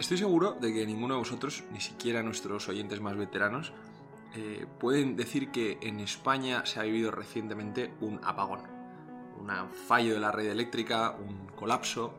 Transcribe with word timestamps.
Estoy 0.00 0.16
seguro 0.16 0.52
de 0.52 0.72
que 0.72 0.86
ninguno 0.86 1.12
de 1.12 1.18
vosotros, 1.18 1.62
ni 1.72 1.80
siquiera 1.82 2.22
nuestros 2.22 2.66
oyentes 2.70 3.02
más 3.02 3.18
veteranos, 3.18 3.74
eh, 4.34 4.64
pueden 4.78 5.14
decir 5.14 5.50
que 5.50 5.76
en 5.82 6.00
España 6.00 6.64
se 6.64 6.80
ha 6.80 6.84
vivido 6.84 7.10
recientemente 7.10 7.92
un 8.00 8.18
apagón, 8.24 8.62
un 9.38 9.50
fallo 9.86 10.14
de 10.14 10.20
la 10.20 10.32
red 10.32 10.46
eléctrica, 10.46 11.10
un 11.10 11.48
colapso. 11.48 12.14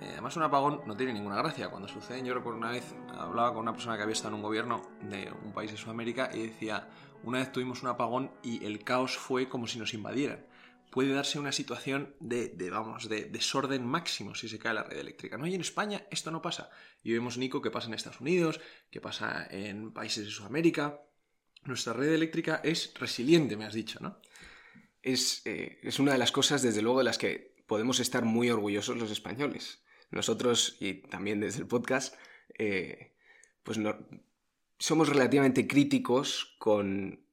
Eh, 0.00 0.08
además, 0.10 0.36
un 0.36 0.42
apagón 0.42 0.80
no 0.86 0.96
tiene 0.96 1.12
ninguna 1.12 1.36
gracia. 1.36 1.70
Cuando 1.70 1.86
sucede, 1.86 2.20
yo 2.26 2.34
recuerdo 2.34 2.58
una 2.58 2.72
vez, 2.72 2.96
hablaba 3.16 3.50
con 3.50 3.62
una 3.62 3.72
persona 3.74 3.96
que 3.96 4.02
había 4.02 4.14
estado 4.14 4.30
en 4.30 4.40
un 4.40 4.42
gobierno 4.42 4.82
de 5.02 5.32
un 5.44 5.52
país 5.52 5.70
de 5.70 5.76
Sudamérica 5.76 6.30
y 6.34 6.48
decía, 6.48 6.88
una 7.22 7.38
vez 7.38 7.52
tuvimos 7.52 7.80
un 7.84 7.90
apagón 7.90 8.32
y 8.42 8.64
el 8.64 8.82
caos 8.82 9.16
fue 9.16 9.48
como 9.48 9.68
si 9.68 9.78
nos 9.78 9.94
invadieran 9.94 10.40
puede 10.94 11.12
darse 11.12 11.40
una 11.40 11.50
situación 11.50 12.14
de, 12.20 12.54
vamos, 12.70 13.08
de 13.08 13.24
desorden 13.24 13.84
máximo 13.84 14.36
si 14.36 14.48
se 14.48 14.60
cae 14.60 14.74
la 14.74 14.84
red 14.84 15.00
eléctrica. 15.00 15.36
¿no? 15.36 15.44
Y 15.44 15.52
en 15.56 15.60
España 15.60 16.06
esto 16.08 16.30
no 16.30 16.40
pasa. 16.40 16.70
Y 17.02 17.12
vemos, 17.12 17.36
Nico, 17.36 17.60
que 17.60 17.72
pasa 17.72 17.88
en 17.88 17.94
Estados 17.94 18.20
Unidos, 18.20 18.60
que 18.92 19.00
pasa 19.00 19.44
en 19.50 19.92
países 19.92 20.24
de 20.24 20.30
Sudamérica. 20.30 21.02
Nuestra 21.64 21.94
red 21.94 22.12
eléctrica 22.12 22.60
es 22.62 22.94
resiliente, 22.94 23.56
me 23.56 23.64
has 23.64 23.74
dicho, 23.74 23.98
¿no? 24.00 24.20
Es, 25.02 25.42
eh, 25.46 25.80
es 25.82 25.98
una 25.98 26.12
de 26.12 26.18
las 26.18 26.30
cosas, 26.30 26.62
desde 26.62 26.80
luego, 26.80 26.98
de 26.98 27.04
las 27.06 27.18
que 27.18 27.56
podemos 27.66 27.98
estar 27.98 28.24
muy 28.24 28.48
orgullosos 28.48 28.96
los 28.96 29.10
españoles. 29.10 29.82
Nosotros, 30.12 30.76
y 30.78 31.02
también 31.08 31.40
desde 31.40 31.58
el 31.58 31.66
podcast, 31.66 32.14
eh, 32.56 33.16
pues 33.64 33.80
somos 34.78 35.08
relativamente 35.08 35.66
críticos 35.66 36.54
con, 36.60 37.23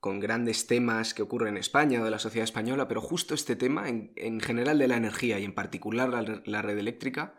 con 0.00 0.18
grandes 0.18 0.66
temas 0.66 1.12
que 1.12 1.22
ocurren 1.22 1.54
en 1.54 1.58
España 1.58 2.00
o 2.00 2.04
de 2.04 2.10
la 2.10 2.18
sociedad 2.18 2.44
española, 2.44 2.88
pero 2.88 3.02
justo 3.02 3.34
este 3.34 3.54
tema, 3.54 3.88
en, 3.88 4.40
general 4.40 4.78
de 4.78 4.88
la 4.88 4.96
energía 4.96 5.38
y 5.38 5.44
en 5.44 5.54
particular 5.54 6.08
la, 6.44 6.62
red 6.62 6.78
eléctrica, 6.78 7.34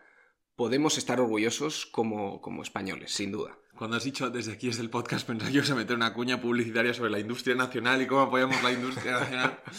podemos 0.55 0.99
estar 0.99 1.19
orgullosos 1.19 1.87
como, 1.87 2.39
como 2.41 2.61
españoles, 2.61 3.11
sin 3.11 3.31
duda. 3.31 3.57
Cuando 3.81 3.97
has 3.97 4.03
dicho 4.03 4.29
desde 4.29 4.51
aquí 4.51 4.67
es 4.67 4.77
el 4.77 4.91
podcast, 4.91 5.25
pensaba 5.27 5.49
que 5.49 5.57
ibas 5.57 5.71
a 5.71 5.73
meter 5.73 5.95
una 5.95 6.13
cuña 6.13 6.39
publicitaria 6.39 6.93
sobre 6.93 7.09
la 7.09 7.17
industria 7.17 7.55
nacional 7.55 7.99
y 7.99 8.05
cómo 8.05 8.21
apoyamos 8.21 8.61
la 8.61 8.71
industria 8.71 9.13
nacional. 9.13 9.59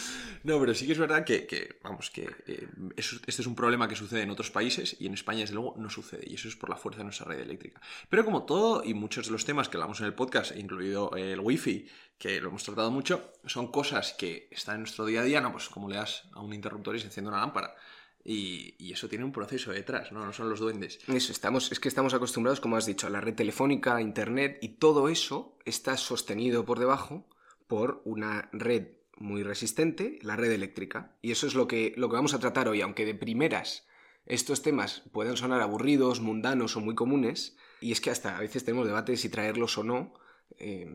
No, 0.43 0.59
pero 0.59 0.75
sí 0.75 0.87
que 0.87 0.93
es 0.93 0.99
verdad 0.99 1.25
que, 1.25 1.79
vamos, 1.85 2.11
que 2.11 2.29
eh, 2.49 2.67
este 2.97 3.43
es 3.43 3.47
un 3.47 3.55
problema 3.55 3.87
que 3.87 3.95
sucede 3.95 4.23
en 4.23 4.31
otros 4.31 4.51
países 4.51 4.97
y 4.99 5.07
en 5.07 5.15
España, 5.15 5.43
desde 5.43 5.55
luego, 5.55 5.77
no 5.79 5.89
sucede. 5.89 6.25
Y 6.27 6.35
eso 6.35 6.49
es 6.49 6.57
por 6.57 6.69
la 6.69 6.75
fuerza 6.75 6.99
de 6.99 7.05
nuestra 7.05 7.27
red 7.27 7.39
eléctrica. 7.39 7.81
Pero 8.09 8.25
como 8.25 8.43
todo 8.43 8.83
y 8.83 8.93
muchos 8.93 9.27
de 9.27 9.31
los 9.31 9.45
temas 9.45 9.69
que 9.69 9.77
hablamos 9.77 10.01
en 10.01 10.07
el 10.07 10.15
podcast, 10.15 10.57
incluido 10.57 11.13
el 11.15 11.39
wifi, 11.39 11.87
que 12.19 12.41
lo 12.41 12.49
hemos 12.49 12.65
tratado 12.65 12.91
mucho, 12.91 13.31
son 13.47 13.71
cosas 13.71 14.15
que 14.15 14.49
están 14.51 14.75
en 14.75 14.81
nuestro 14.81 15.07
día 15.07 15.21
a 15.21 15.25
día, 15.25 15.41
¿no? 15.41 15.53
Pues 15.53 15.69
como 15.69 15.89
le 15.89 15.95
das 15.95 16.25
a 16.33 16.41
un 16.41 16.53
interruptor 16.53 16.97
y 16.97 16.99
se 16.99 17.07
enciende 17.07 17.31
una 17.31 17.39
lámpara. 17.39 17.77
Y, 18.25 18.93
eso 18.93 19.09
tiene 19.09 19.25
un 19.25 19.33
proceso 19.33 19.73
detrás, 19.73 20.13
¿no? 20.13 20.25
No 20.25 20.33
son 20.33 20.51
los 20.51 20.61
duendes. 20.61 21.01
Eso, 21.09 21.33
estamos, 21.33 21.73
es 21.73 21.81
que 21.81 21.89
estamos 21.89 22.15
acostumbrados, 22.15 22.61
como 22.61 22.77
has 22.77 22.87
dicho, 22.87 23.07
a 23.07 23.11
la 23.11 23.21
red 23.21 23.35
telefónica, 23.35 23.97
a 23.97 24.03
internet, 24.03 24.59
y 24.61 24.77
todo 24.77 25.09
eso 25.09 25.59
está 25.65 25.97
sostenido 25.97 26.65
por 26.65 26.79
debajo 26.79 27.27
por 27.67 28.03
una 28.05 28.51
red 28.53 28.89
muy 29.17 29.43
resistente, 29.43 30.19
la 30.23 30.37
red 30.37 30.53
eléctrica. 30.53 31.17
Y 31.23 31.31
eso 31.31 31.47
es 31.47 31.55
lo 31.55 31.67
que, 31.67 31.95
lo 31.97 32.09
que 32.09 32.17
vamos 32.17 32.35
a 32.35 32.39
tratar 32.39 32.69
hoy, 32.69 32.83
aunque 32.83 33.07
de 33.07 33.15
primeras 33.15 33.87
estos 34.27 34.63
temas 34.63 35.03
puedan 35.13 35.37
sonar 35.37 35.61
aburridos, 35.61 36.21
mundanos 36.21 36.77
o 36.77 36.81
muy 36.81 36.95
comunes, 36.95 37.57
y 37.81 37.93
es 37.93 38.01
que 38.01 38.11
hasta 38.11 38.37
a 38.37 38.41
veces 38.41 38.65
tenemos 38.65 38.87
debates 38.87 39.21
si 39.21 39.29
traerlos 39.29 39.77
o 39.79 39.85
no, 39.85 40.15
eh, 40.59 40.87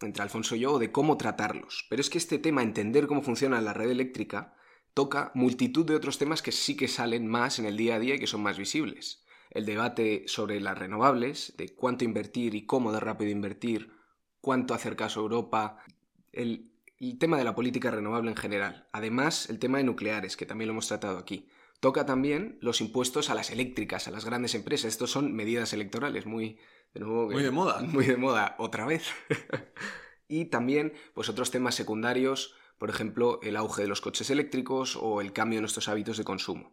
entre 0.00 0.22
Alfonso 0.22 0.56
y 0.56 0.60
yo, 0.60 0.78
de 0.78 0.92
cómo 0.92 1.16
tratarlos. 1.16 1.86
Pero 1.88 2.00
es 2.00 2.10
que 2.10 2.18
este 2.18 2.38
tema, 2.38 2.62
entender 2.62 3.06
cómo 3.06 3.22
funciona 3.22 3.60
la 3.60 3.72
red 3.72 3.90
eléctrica, 3.90 4.54
toca 4.94 5.32
multitud 5.34 5.84
de 5.84 5.96
otros 5.96 6.18
temas 6.18 6.40
que 6.40 6.52
sí 6.52 6.76
que 6.76 6.88
salen 6.88 7.26
más 7.26 7.58
en 7.58 7.66
el 7.66 7.76
día 7.76 7.96
a 7.96 7.98
día 7.98 8.14
y 8.14 8.18
que 8.18 8.28
son 8.28 8.42
más 8.42 8.56
visibles. 8.56 9.24
El 9.50 9.66
debate 9.66 10.24
sobre 10.26 10.60
las 10.60 10.78
renovables, 10.78 11.54
de 11.58 11.74
cuánto 11.74 12.04
invertir 12.04 12.54
y 12.54 12.64
cómo 12.64 12.92
de 12.92 13.00
rápido 13.00 13.30
invertir, 13.30 13.92
cuánto 14.40 14.72
hacer 14.72 14.96
caso 14.96 15.20
a 15.20 15.22
Europa, 15.24 15.84
el, 16.32 16.70
tema 17.18 17.36
de 17.36 17.44
la 17.44 17.54
política 17.54 17.90
renovable 17.90 18.30
en 18.30 18.36
general. 18.36 18.88
Además, 18.92 19.50
el 19.50 19.58
tema 19.58 19.78
de 19.78 19.84
nucleares, 19.84 20.36
que 20.36 20.46
también 20.46 20.68
lo 20.68 20.72
hemos 20.72 20.88
tratado 20.88 21.18
aquí. 21.18 21.48
Toca 21.80 22.06
también 22.06 22.56
los 22.62 22.80
impuestos 22.80 23.28
a 23.28 23.34
las 23.34 23.50
eléctricas, 23.50 24.08
a 24.08 24.10
las 24.10 24.24
grandes 24.24 24.54
empresas. 24.54 24.86
Estos 24.86 25.10
son 25.10 25.34
medidas 25.34 25.72
electorales 25.72 26.24
muy... 26.24 26.58
muy 26.94 27.42
de 27.42 27.50
moda. 27.50 27.80
Muy 27.80 28.06
de 28.06 28.16
moda, 28.16 28.54
otra 28.58 28.86
vez. 28.86 29.04
y 30.28 30.46
también, 30.46 30.94
pues 31.14 31.28
otros 31.28 31.50
temas 31.50 31.74
secundarios 31.74 32.54
por 32.78 32.90
ejemplo, 32.90 33.40
el 33.42 33.56
auge 33.56 33.82
de 33.82 33.88
los 33.88 34.00
coches 34.00 34.30
eléctricos 34.30 34.96
o 34.96 35.20
el 35.20 35.32
cambio 35.32 35.58
en 35.58 35.62
nuestros 35.62 35.88
hábitos 35.88 36.18
de 36.18 36.24
consumo. 36.24 36.72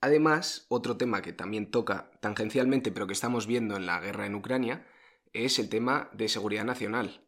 Además, 0.00 0.66
otro 0.68 0.96
tema 0.96 1.22
que 1.22 1.32
también 1.32 1.70
toca 1.70 2.10
tangencialmente, 2.20 2.92
pero 2.92 3.06
que 3.06 3.14
estamos 3.14 3.46
viendo 3.46 3.76
en 3.76 3.86
la 3.86 4.00
guerra 4.00 4.26
en 4.26 4.34
Ucrania, 4.34 4.86
es 5.32 5.58
el 5.58 5.68
tema 5.68 6.10
de 6.12 6.28
seguridad 6.28 6.64
nacional. 6.64 7.24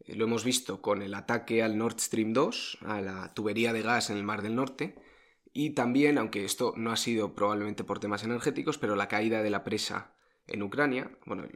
Eh, 0.00 0.14
lo 0.14 0.26
hemos 0.26 0.44
visto 0.44 0.82
con 0.82 1.00
el 1.00 1.14
ataque 1.14 1.62
al 1.62 1.78
Nord 1.78 1.98
Stream 2.00 2.32
2, 2.32 2.78
a 2.82 3.00
la 3.00 3.32
tubería 3.34 3.72
de 3.72 3.82
gas 3.82 4.10
en 4.10 4.18
el 4.18 4.24
Mar 4.24 4.42
del 4.42 4.56
Norte, 4.56 4.94
y 5.54 5.70
también, 5.70 6.18
aunque 6.18 6.44
esto 6.44 6.74
no 6.76 6.92
ha 6.92 6.96
sido 6.96 7.34
probablemente 7.34 7.84
por 7.84 7.98
temas 7.98 8.24
energéticos, 8.24 8.78
pero 8.78 8.96
la 8.96 9.08
caída 9.08 9.42
de 9.42 9.50
la 9.50 9.64
presa 9.64 10.14
en 10.46 10.62
Ucrania, 10.62 11.10
bueno, 11.26 11.46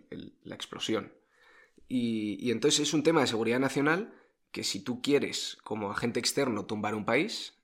la 0.43 0.55
explosión. 0.55 1.13
Y, 1.89 2.37
y 2.41 2.51
entonces 2.51 2.81
es 2.81 2.95
un 2.95 3.03
tema 3.03 3.21
de 3.21 3.27
seguridad 3.27 3.61
nacional 3.61 4.15
que 4.57 4.65
si 4.65 4.81
tú 4.81 5.03
quieres, 5.03 5.59
como 5.65 5.91
agente 5.91 6.19
externo, 6.19 6.65
tumbar 6.65 6.95
un 6.95 7.05
país, 7.05 7.59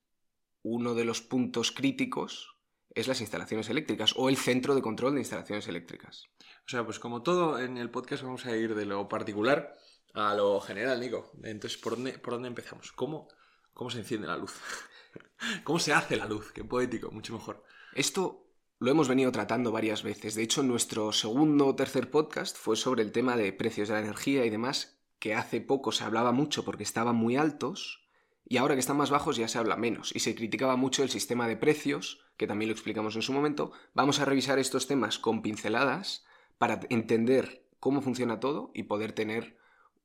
uno 0.60 0.92
de 0.92 1.06
los 1.06 1.22
puntos 1.22 1.72
críticos 1.72 2.58
es 2.90 3.08
las 3.08 3.22
instalaciones 3.22 3.70
eléctricas 3.70 4.12
o 4.14 4.28
el 4.28 4.36
centro 4.36 4.74
de 4.74 4.82
control 4.82 5.14
de 5.14 5.20
instalaciones 5.20 5.66
eléctricas. 5.68 6.28
O 6.66 6.68
sea, 6.68 6.84
pues 6.84 6.98
como 6.98 7.22
todo 7.22 7.58
en 7.58 7.78
el 7.78 7.90
podcast 7.90 8.24
vamos 8.24 8.44
a 8.44 8.54
ir 8.54 8.74
de 8.74 8.84
lo 8.84 9.08
particular 9.08 9.74
a 10.12 10.34
lo 10.34 10.60
general, 10.60 11.00
Nico. 11.00 11.32
Entonces, 11.42 11.80
¿por 11.80 11.94
dónde, 11.94 12.18
por 12.18 12.34
dónde 12.34 12.48
empezamos? 12.48 12.92
¿Cómo, 12.92 13.26
¿Cómo 13.72 13.88
se 13.88 14.00
enciende 14.00 14.26
la 14.26 14.36
luz? 14.36 14.52
¿Cómo 15.64 15.78
se 15.78 15.94
hace 15.94 16.16
la 16.16 16.26
luz? 16.26 16.52
Qué 16.52 16.62
poético, 16.62 17.10
mucho 17.10 17.32
mejor. 17.32 17.64
Esto 17.94 18.52
lo 18.80 18.90
hemos 18.90 19.08
venido 19.08 19.32
tratando 19.32 19.72
varias 19.72 20.02
veces. 20.02 20.34
De 20.34 20.42
hecho, 20.42 20.62
nuestro 20.62 21.10
segundo 21.12 21.68
o 21.68 21.74
tercer 21.74 22.10
podcast 22.10 22.54
fue 22.54 22.76
sobre 22.76 23.02
el 23.02 23.12
tema 23.12 23.34
de 23.38 23.50
precios 23.54 23.88
de 23.88 23.94
la 23.94 24.00
energía 24.00 24.44
y 24.44 24.50
demás, 24.50 25.01
que 25.22 25.36
hace 25.36 25.60
poco 25.60 25.92
se 25.92 26.02
hablaba 26.02 26.32
mucho 26.32 26.64
porque 26.64 26.82
estaban 26.82 27.14
muy 27.14 27.36
altos 27.36 28.02
y 28.44 28.56
ahora 28.56 28.74
que 28.74 28.80
están 28.80 28.96
más 28.96 29.10
bajos 29.10 29.36
ya 29.36 29.46
se 29.46 29.56
habla 29.56 29.76
menos 29.76 30.10
y 30.12 30.18
se 30.18 30.34
criticaba 30.34 30.74
mucho 30.74 31.04
el 31.04 31.10
sistema 31.10 31.46
de 31.46 31.56
precios, 31.56 32.24
que 32.36 32.48
también 32.48 32.70
lo 32.70 32.72
explicamos 32.72 33.14
en 33.14 33.22
su 33.22 33.32
momento. 33.32 33.70
Vamos 33.94 34.18
a 34.18 34.24
revisar 34.24 34.58
estos 34.58 34.88
temas 34.88 35.20
con 35.20 35.40
pinceladas 35.40 36.24
para 36.58 36.80
entender 36.90 37.68
cómo 37.78 38.02
funciona 38.02 38.40
todo 38.40 38.72
y 38.74 38.82
poder 38.82 39.12
tener 39.12 39.58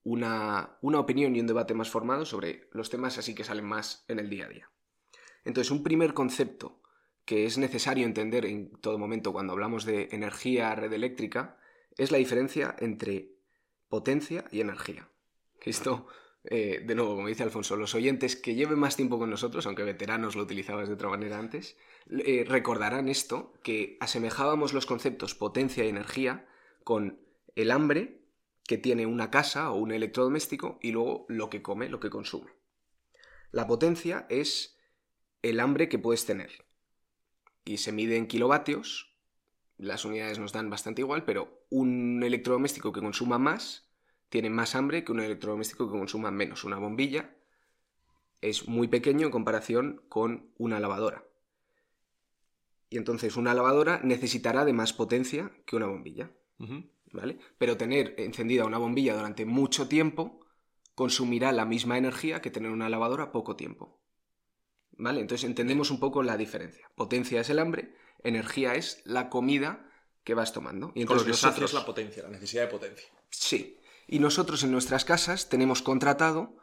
una, 0.03 0.77
una 0.81 0.99
opinión 0.99 1.35
y 1.35 1.39
un 1.39 1.47
debate 1.47 1.73
más 1.73 1.89
formado 1.89 2.23
sobre 2.23 2.69
los 2.71 2.91
temas 2.91 3.17
así 3.17 3.33
que 3.33 3.43
salen 3.43 3.65
más 3.65 4.05
en 4.07 4.19
el 4.19 4.29
día 4.29 4.45
a 4.45 4.49
día. 4.49 4.69
Entonces, 5.45 5.71
un 5.71 5.81
primer 5.81 6.13
concepto 6.13 6.79
que 7.25 7.47
es 7.47 7.57
necesario 7.57 8.05
entender 8.05 8.45
en 8.45 8.69
todo 8.81 8.99
momento 8.99 9.33
cuando 9.33 9.53
hablamos 9.53 9.83
de 9.83 10.09
energía, 10.11 10.75
red 10.75 10.93
eléctrica, 10.93 11.57
es 11.97 12.11
la 12.11 12.19
diferencia 12.19 12.75
entre 12.77 13.36
potencia 13.89 14.45
y 14.51 14.61
energía. 14.61 15.09
Esto, 15.61 16.07
eh, 16.43 16.83
de 16.85 16.95
nuevo, 16.95 17.15
como 17.15 17.27
dice 17.27 17.43
Alfonso, 17.43 17.75
los 17.75 17.95
oyentes 17.95 18.35
que 18.35 18.55
lleven 18.55 18.79
más 18.79 18.95
tiempo 18.95 19.19
con 19.19 19.29
nosotros, 19.29 19.65
aunque 19.65 19.83
veteranos 19.83 20.35
lo 20.35 20.43
utilizabas 20.43 20.87
de 20.87 20.93
otra 20.93 21.09
manera 21.09 21.39
antes, 21.39 21.77
eh, 22.09 22.45
recordarán 22.47 23.09
esto, 23.09 23.53
que 23.63 23.97
asemejábamos 23.99 24.73
los 24.73 24.85
conceptos 24.85 25.35
potencia 25.35 25.83
y 25.83 25.89
energía 25.89 26.47
con 26.83 27.19
el 27.55 27.71
hambre 27.71 28.21
que 28.65 28.77
tiene 28.77 29.05
una 29.05 29.31
casa 29.31 29.71
o 29.71 29.77
un 29.77 29.91
electrodoméstico 29.91 30.77
y 30.81 30.91
luego 30.91 31.25
lo 31.29 31.49
que 31.49 31.61
come, 31.61 31.89
lo 31.89 31.99
que 31.99 32.09
consume. 32.09 32.51
La 33.51 33.65
potencia 33.65 34.25
es 34.29 34.77
el 35.41 35.59
hambre 35.59 35.89
que 35.89 35.99
puedes 35.99 36.25
tener 36.25 36.65
y 37.65 37.77
se 37.77 37.91
mide 37.91 38.17
en 38.17 38.27
kilovatios 38.27 39.16
las 39.77 40.05
unidades 40.05 40.39
nos 40.39 40.53
dan 40.53 40.69
bastante 40.69 41.01
igual, 41.01 41.23
pero 41.23 41.65
un 41.69 42.21
electrodoméstico 42.23 42.91
que 42.91 43.01
consuma 43.01 43.37
más 43.37 43.89
tiene 44.29 44.49
más 44.49 44.75
hambre 44.75 45.03
que 45.03 45.11
un 45.11 45.19
electrodoméstico 45.19 45.91
que 45.91 45.97
consuma 45.97 46.31
menos. 46.31 46.63
Una 46.63 46.77
bombilla 46.77 47.35
es 48.41 48.67
muy 48.67 48.87
pequeño 48.87 49.25
en 49.25 49.31
comparación 49.31 50.01
con 50.09 50.51
una 50.57 50.79
lavadora. 50.79 51.25
Y 52.89 52.97
entonces 52.97 53.35
una 53.35 53.53
lavadora 53.53 53.99
necesitará 54.03 54.65
de 54.65 54.73
más 54.73 54.93
potencia 54.93 55.51
que 55.65 55.75
una 55.75 55.87
bombilla. 55.87 56.31
¿Vale? 57.11 57.39
Pero 57.57 57.77
tener 57.77 58.15
encendida 58.17 58.65
una 58.65 58.77
bombilla 58.77 59.15
durante 59.15 59.45
mucho 59.45 59.87
tiempo 59.87 60.45
consumirá 60.95 61.51
la 61.51 61.65
misma 61.65 61.97
energía 61.97 62.41
que 62.41 62.49
tener 62.49 62.71
una 62.71 62.89
lavadora 62.89 63.31
poco 63.31 63.55
tiempo. 63.55 64.01
¿Vale? 64.91 65.21
Entonces 65.21 65.47
entendemos 65.47 65.91
un 65.91 65.99
poco 65.99 66.23
la 66.23 66.37
diferencia. 66.37 66.89
Potencia 66.95 67.39
es 67.41 67.49
el 67.49 67.59
hambre 67.59 67.93
energía 68.27 68.75
es 68.75 69.01
la 69.05 69.29
comida 69.29 69.89
que 70.23 70.33
vas 70.33 70.53
tomando. 70.53 70.91
Y 70.95 71.01
entonces 71.01 71.27
nosotros... 71.27 71.73
la 71.73 71.85
potencia, 71.85 72.23
la 72.23 72.29
necesidad 72.29 72.63
de 72.63 72.67
potencia. 72.67 73.07
Sí. 73.29 73.79
Y 74.07 74.19
nosotros 74.19 74.63
en 74.63 74.71
nuestras 74.71 75.05
casas 75.05 75.49
tenemos 75.49 75.81
contratado 75.81 76.57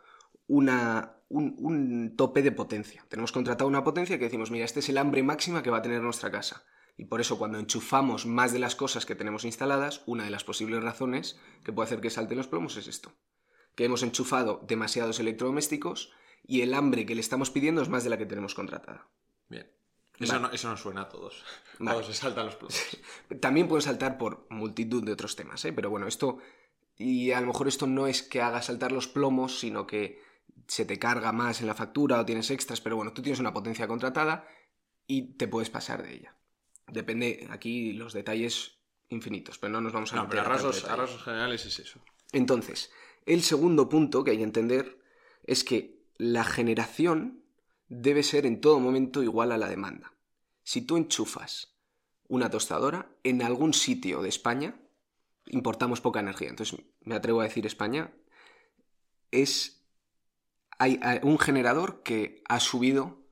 una, 0.46 1.16
un, 1.28 2.14
tope 2.16 2.42
de 2.42 2.52
potencia. 2.52 3.04
Tenemos 3.08 3.32
contratado 3.32 3.68
una 3.68 3.84
potencia 3.84 4.18
que 4.18 4.24
decimos, 4.24 4.50
mira, 4.50 4.64
este 4.64 4.80
es 4.80 4.88
el 4.88 4.98
hambre 4.98 5.22
máxima 5.22 5.62
que 5.62 5.70
va 5.70 5.78
a 5.78 5.82
tener 5.82 6.02
nuestra 6.02 6.30
casa. 6.30 6.64
Y 6.96 7.06
por 7.06 7.20
eso 7.20 7.38
cuando 7.38 7.58
enchufamos 7.58 8.24
más 8.24 8.52
de 8.52 8.60
las 8.60 8.76
cosas 8.76 9.04
que 9.04 9.16
tenemos 9.16 9.44
instaladas, 9.44 10.02
una 10.06 10.24
de 10.24 10.30
las 10.30 10.44
posibles 10.44 10.82
razones 10.82 11.38
que 11.64 11.72
puede 11.72 11.86
hacer 11.86 12.00
que 12.00 12.10
salten 12.10 12.38
los 12.38 12.46
plomos 12.46 12.76
es 12.76 12.86
esto. 12.86 13.12
Que 13.74 13.84
hemos 13.86 14.02
enchufado 14.02 14.64
demasiados 14.66 15.18
electrodomésticos 15.18 16.12
y 16.46 16.60
el 16.60 16.74
hambre 16.74 17.06
que 17.06 17.14
le 17.14 17.20
estamos 17.20 17.50
pidiendo 17.50 17.82
es 17.82 17.88
más 17.88 18.04
de 18.04 18.10
la 18.10 18.18
que 18.18 18.26
tenemos 18.26 18.54
contratada. 18.54 19.08
Bien. 19.48 19.70
Eso, 20.18 20.38
no, 20.38 20.50
eso 20.50 20.68
nos 20.68 20.80
suena 20.80 21.02
a 21.02 21.08
todos. 21.08 21.42
Vamos, 21.78 22.06
se 22.06 22.14
saltan 22.14 22.46
los 22.46 22.56
plomos. 22.56 22.82
También 23.40 23.68
pueden 23.68 23.82
saltar 23.82 24.16
por 24.18 24.46
multitud 24.50 25.02
de 25.04 25.12
otros 25.12 25.36
temas, 25.36 25.64
¿eh? 25.64 25.72
pero 25.72 25.90
bueno, 25.90 26.06
esto. 26.06 26.38
Y 26.96 27.32
a 27.32 27.40
lo 27.40 27.48
mejor 27.48 27.66
esto 27.66 27.86
no 27.88 28.06
es 28.06 28.22
que 28.22 28.40
haga 28.40 28.62
saltar 28.62 28.92
los 28.92 29.08
plomos, 29.08 29.58
sino 29.58 29.86
que 29.86 30.22
se 30.66 30.84
te 30.84 30.98
carga 30.98 31.32
más 31.32 31.60
en 31.60 31.66
la 31.66 31.74
factura 31.74 32.20
o 32.20 32.24
tienes 32.24 32.50
extras, 32.50 32.80
pero 32.80 32.96
bueno, 32.96 33.12
tú 33.12 33.22
tienes 33.22 33.40
una 33.40 33.52
potencia 33.52 33.88
contratada 33.88 34.46
y 35.06 35.34
te 35.34 35.48
puedes 35.48 35.70
pasar 35.70 36.02
de 36.02 36.14
ella. 36.14 36.36
Depende, 36.86 37.46
aquí 37.50 37.92
los 37.92 38.12
detalles 38.12 38.78
infinitos, 39.08 39.58
pero 39.58 39.72
no 39.72 39.80
nos 39.80 39.92
vamos 39.92 40.12
a... 40.12 40.16
No, 40.16 40.28
pero 40.28 40.42
a 40.42 40.44
rasos, 40.44 40.84
generales 41.22 41.66
es 41.66 41.78
eso. 41.78 42.00
Entonces, 42.32 42.92
el 43.26 43.42
segundo 43.42 43.88
punto 43.88 44.24
que 44.24 44.32
hay 44.32 44.38
que 44.38 44.44
entender 44.44 44.98
es 45.44 45.64
que 45.64 46.02
la 46.16 46.44
generación 46.44 47.43
debe 47.88 48.22
ser 48.22 48.46
en 48.46 48.60
todo 48.60 48.80
momento 48.80 49.22
igual 49.22 49.52
a 49.52 49.58
la 49.58 49.68
demanda. 49.68 50.12
Si 50.62 50.82
tú 50.82 50.96
enchufas 50.96 51.76
una 52.28 52.50
tostadora 52.50 53.10
en 53.22 53.42
algún 53.42 53.74
sitio 53.74 54.22
de 54.22 54.28
España, 54.28 54.80
importamos 55.46 56.00
poca 56.00 56.20
energía, 56.20 56.48
entonces 56.48 56.80
me 57.02 57.14
atrevo 57.14 57.40
a 57.40 57.44
decir 57.44 57.66
España, 57.66 58.14
es 59.30 59.84
hay 60.78 61.00
un 61.22 61.38
generador 61.38 62.02
que 62.02 62.42
ha 62.48 62.60
subido 62.60 63.22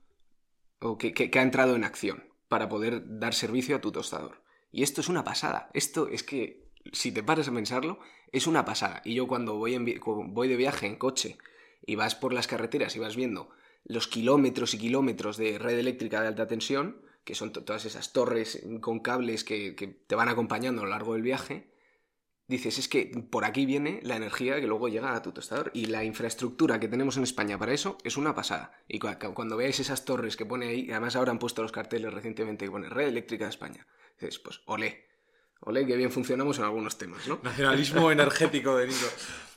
o 0.79 0.97
que, 0.97 1.31
ha 1.33 1.41
entrado 1.41 1.75
en 1.75 1.83
acción 1.83 2.23
para 2.47 2.69
poder 2.69 3.19
dar 3.19 3.33
servicio 3.33 3.75
a 3.75 3.81
tu 3.81 3.91
tostador. 3.91 4.43
Y 4.71 4.83
esto 4.83 5.01
es 5.01 5.09
una 5.09 5.23
pasada. 5.23 5.69
Esto 5.73 6.07
es 6.07 6.23
que, 6.23 6.71
si 6.91 7.11
te 7.11 7.23
paras 7.23 7.47
a 7.47 7.53
pensarlo, 7.53 7.99
es 8.31 8.47
una 8.47 8.65
pasada. 8.65 9.01
Y 9.05 9.15
yo 9.15 9.27
cuando 9.27 9.55
voy, 9.55 9.77
voy 9.77 10.47
de 10.47 10.55
viaje 10.55 10.87
en 10.87 10.97
coche 10.97 11.37
y 11.85 11.95
vas 11.95 12.15
por 12.15 12.33
las 12.33 12.47
carreteras 12.47 12.95
y 12.95 12.99
vas 12.99 13.15
viendo 13.15 13.49
los 13.83 14.07
kilómetros 14.07 14.73
y 14.73 14.77
kilómetros 14.77 15.37
de 15.37 15.59
red 15.59 15.77
eléctrica 15.77 16.21
de 16.21 16.27
alta 16.27 16.47
tensión, 16.47 17.01
que 17.23 17.35
son 17.35 17.51
todas 17.51 17.85
esas 17.85 18.13
torres 18.13 18.65
con 18.81 18.99
cables 18.99 19.43
que, 19.43 19.73
te 20.07 20.15
van 20.15 20.29
acompañando 20.29 20.81
a 20.81 20.85
lo 20.85 20.91
largo 20.91 21.13
del 21.13 21.21
viaje, 21.21 21.71
dices, 22.47 22.77
es 22.77 22.87
que 22.87 23.05
por 23.29 23.45
aquí 23.45 23.65
viene 23.65 23.99
la 24.03 24.17
energía 24.17 24.59
que 24.59 24.67
luego 24.67 24.89
llega 24.89 25.15
a 25.15 25.21
tu 25.21 25.31
tostador. 25.31 25.71
Y 25.73 25.85
la 25.85 26.03
infraestructura 26.03 26.79
que 26.79 26.89
tenemos 26.89 27.17
en 27.17 27.23
España 27.23 27.57
para 27.57 27.73
eso 27.73 27.97
es 28.03 28.17
una 28.17 28.35
pasada. 28.35 28.73
Y 28.87 28.99
cuando 28.99 29.57
veáis 29.57 29.79
esas 29.79 30.05
torres 30.05 30.35
que 30.35 30.45
pone 30.45 30.67
ahí, 30.67 30.91
además 30.91 31.15
ahora 31.15 31.31
han 31.31 31.39
puesto 31.39 31.61
los 31.61 31.71
carteles 31.71 32.13
recientemente 32.13 32.65
que 32.65 32.71
pone 32.71 32.89
Red 32.89 33.07
Eléctrica 33.07 33.45
de 33.45 33.51
España, 33.51 33.87
dices, 34.19 34.39
pues 34.39 34.61
olé. 34.65 35.12
Olé, 35.65 35.85
que 35.85 35.95
bien 35.95 36.11
funcionamos 36.11 36.57
en 36.57 36.65
algunos 36.65 36.97
temas, 36.97 37.27
¿no? 37.27 37.39
Nacionalismo 37.41 38.11
energético 38.11 38.75
de 38.77 38.87
Nico. 38.87 39.07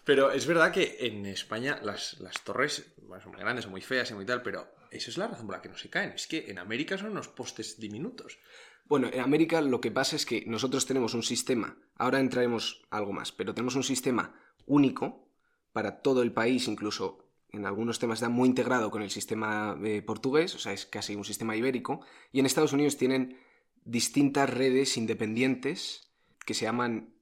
Pero 0.05 0.31
es 0.31 0.47
verdad 0.47 0.71
que 0.71 0.97
en 1.01 1.27
España 1.27 1.81
las, 1.83 2.17
torres 2.45 2.95
son 3.23 3.33
muy 3.33 3.41
grandes, 3.41 3.65
son 3.65 3.73
muy 3.73 3.81
feas 3.81 4.11
y 4.13 4.15
muy 4.15 4.25
tal, 4.25 4.41
pero 4.41 4.69
eso 4.93 5.11
es 5.11 5.19
la 5.19 5.27
razón 5.27 5.47
por 5.47 5.57
la 5.57 5.63
que 5.63 5.69
no 5.69 5.77
se 5.77 5.91
caen. 5.91 6.11
Es 6.11 6.29
que 6.29 6.49
en 6.49 6.61
América 6.61 6.97
son 6.97 7.11
unos 7.11 7.27
postes 7.27 7.81
diminutos. 7.81 8.39
Bueno, 8.85 9.09
en 9.13 9.21
América 9.21 9.61
lo 9.61 9.81
que 9.81 9.91
pasa 9.91 10.15
es 10.15 10.25
que 10.25 10.45
nosotros 10.47 10.87
tenemos 10.87 11.15
un 11.15 11.25
sistema, 11.25 11.77
ahora 11.97 12.21
entraremos 12.21 12.87
algo 12.91 13.13
más, 13.13 13.33
pero 13.33 13.53
tenemos 13.53 13.75
un 13.75 13.83
sistema 13.83 14.41
único 14.65 15.29
para 15.73 16.03
todo 16.03 16.23
el 16.23 16.33
país, 16.33 16.69
incluso 16.69 17.27
en 17.51 17.67
algunos 17.67 17.99
temas 17.99 18.19
está 18.19 18.29
muy 18.29 18.49
integrado 18.49 18.93
con 18.93 19.03
el 19.03 19.11
sistema 19.11 19.77
eh, 19.85 20.03
portugués, 20.03 20.55
o 20.55 20.59
sea, 20.59 20.73
es 20.73 20.87
casi 20.87 21.17
un 21.17 21.25
sistema 21.25 21.57
ibérico, 21.57 22.01
y 22.31 22.39
en 22.39 22.47
Estados 22.47 22.73
Unidos 22.73 22.97
tienen 22.97 23.41
distintas 23.87 24.51
redes 24.51 24.97
independientes 24.97 26.13
que 26.45 26.55
se 26.55 26.67
llaman 26.67 27.15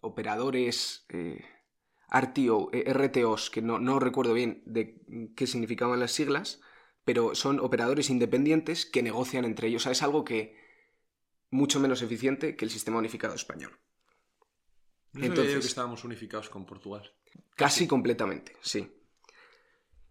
operadores 0.00 1.06
eh, 1.08 1.44
eh 2.12 2.92
RTOs, 2.92 3.48
que 3.48 3.62
no, 3.62 3.78
no 3.78 3.98
recuerdo 3.98 4.34
bien 4.34 4.62
de 4.66 5.00
qué 5.34 5.46
significaban 5.46 6.00
las 6.00 6.12
siglas, 6.12 6.60
pero 7.04 7.34
son 7.34 7.58
operadores 7.60 8.10
independientes 8.10 8.84
que 8.84 9.02
negocian 9.02 9.44
entre 9.44 9.68
ellos. 9.68 9.82
O 9.82 9.84
sea, 9.84 9.92
es 9.92 10.02
algo 10.02 10.24
que 10.24 10.56
mucho 11.50 11.80
menos 11.80 12.02
eficiente 12.02 12.56
que 12.56 12.64
el 12.64 12.70
sistema 12.70 12.98
unificado 12.98 13.34
español. 13.34 13.78
entonces, 15.14 15.60
que 15.60 15.66
estábamos 15.66 16.04
unificados 16.04 16.50
con 16.50 16.66
Portugal. 16.66 17.10
Casi 17.54 17.86
completamente, 17.86 18.56
sí. 18.60 18.90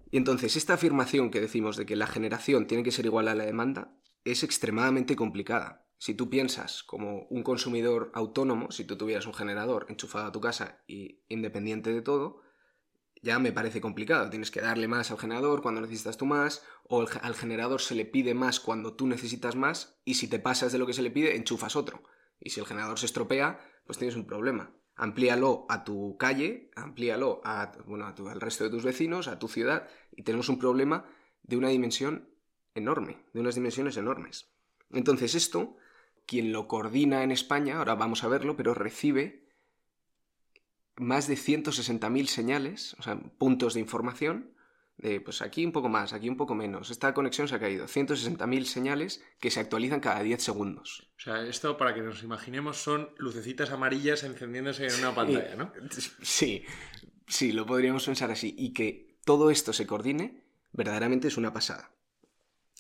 Y 0.09 0.17
entonces, 0.17 0.55
esta 0.55 0.73
afirmación 0.73 1.29
que 1.29 1.39
decimos 1.39 1.77
de 1.77 1.85
que 1.85 1.95
la 1.95 2.07
generación 2.07 2.65
tiene 2.65 2.83
que 2.83 2.91
ser 2.91 3.05
igual 3.05 3.27
a 3.27 3.35
la 3.35 3.45
demanda 3.45 3.95
es 4.23 4.43
extremadamente 4.43 5.15
complicada. 5.15 5.87
Si 5.97 6.15
tú 6.15 6.29
piensas 6.29 6.83
como 6.83 7.27
un 7.29 7.43
consumidor 7.43 8.11
autónomo, 8.15 8.71
si 8.71 8.85
tú 8.85 8.97
tuvieras 8.97 9.27
un 9.27 9.33
generador 9.33 9.85
enchufado 9.89 10.25
a 10.25 10.31
tu 10.31 10.41
casa 10.41 10.83
y 10.87 11.23
independiente 11.29 11.93
de 11.93 12.01
todo, 12.01 12.41
ya 13.21 13.37
me 13.37 13.51
parece 13.51 13.81
complicado. 13.81 14.29
Tienes 14.29 14.49
que 14.49 14.61
darle 14.61 14.87
más 14.87 15.11
al 15.11 15.19
generador 15.19 15.61
cuando 15.61 15.81
necesitas 15.81 16.17
tú 16.17 16.25
más, 16.25 16.63
o 16.83 17.05
al 17.21 17.35
generador 17.35 17.81
se 17.81 17.95
le 17.95 18.05
pide 18.05 18.33
más 18.33 18.59
cuando 18.59 18.95
tú 18.95 19.05
necesitas 19.05 19.55
más, 19.55 19.99
y 20.03 20.15
si 20.15 20.27
te 20.27 20.39
pasas 20.39 20.71
de 20.71 20.79
lo 20.79 20.87
que 20.87 20.93
se 20.93 21.03
le 21.03 21.11
pide, 21.11 21.35
enchufas 21.35 21.75
otro. 21.75 22.01
Y 22.39 22.49
si 22.49 22.59
el 22.59 22.65
generador 22.65 22.97
se 22.97 23.05
estropea, 23.05 23.59
pues 23.85 23.99
tienes 23.99 24.15
un 24.15 24.25
problema. 24.25 24.75
Amplíalo 24.95 25.65
a 25.69 25.83
tu 25.83 26.17
calle, 26.17 26.71
amplíalo 26.75 27.41
a, 27.43 27.71
bueno, 27.85 28.07
al 28.07 28.41
resto 28.41 28.63
de 28.63 28.71
tus 28.71 28.83
vecinos, 28.83 29.27
a 29.27 29.37
tu 29.37 29.47
ciudad, 29.47 29.87
y 30.11 30.23
tenemos 30.23 30.49
un 30.49 30.57
problema 30.57 31.05
de 31.43 31.57
una 31.57 31.69
dimensión 31.69 32.30
enorme, 32.75 33.17
de 33.33 33.39
unas 33.39 33.55
dimensiones 33.55 33.97
enormes. 33.97 34.49
Entonces 34.91 35.35
esto, 35.35 35.77
quien 36.25 36.51
lo 36.51 36.67
coordina 36.67 37.23
en 37.23 37.31
España, 37.31 37.77
ahora 37.77 37.95
vamos 37.95 38.23
a 38.23 38.27
verlo, 38.27 38.55
pero 38.55 38.73
recibe 38.73 39.47
más 40.97 41.27
de 41.27 41.35
160.000 41.35 42.25
señales, 42.27 42.95
o 42.99 43.03
sea, 43.03 43.19
puntos 43.37 43.73
de 43.73 43.79
información, 43.79 44.53
de 44.97 45.19
pues 45.19 45.41
aquí 45.41 45.65
un 45.65 45.71
poco 45.71 45.89
más, 45.89 46.13
aquí 46.13 46.29
un 46.29 46.37
poco 46.37 46.53
menos. 46.53 46.91
Esta 46.91 47.13
conexión 47.13 47.47
se 47.47 47.55
ha 47.55 47.59
caído. 47.59 47.87
160.000 47.87 48.65
señales 48.65 49.23
que 49.39 49.49
se 49.49 49.59
actualizan 49.59 49.99
cada 49.99 50.21
10 50.21 50.43
segundos. 50.43 51.09
O 51.17 51.19
sea, 51.19 51.41
esto 51.41 51.75
para 51.77 51.95
que 51.95 52.01
nos 52.01 52.21
imaginemos 52.23 52.77
son 52.77 53.09
lucecitas 53.17 53.71
amarillas 53.71 54.23
encendiéndose 54.23 54.85
en 54.87 54.99
una 54.99 55.15
pantalla, 55.15 55.55
¿no? 55.55 55.73
Sí, 56.21 56.63
sí, 57.27 57.51
lo 57.51 57.65
podríamos 57.65 58.05
pensar 58.05 58.29
así. 58.29 58.53
Y 58.57 58.73
que 58.73 59.17
todo 59.25 59.49
esto 59.49 59.73
se 59.73 59.87
coordine, 59.87 60.43
verdaderamente 60.71 61.29
es 61.29 61.37
una 61.37 61.51
pasada. 61.51 61.91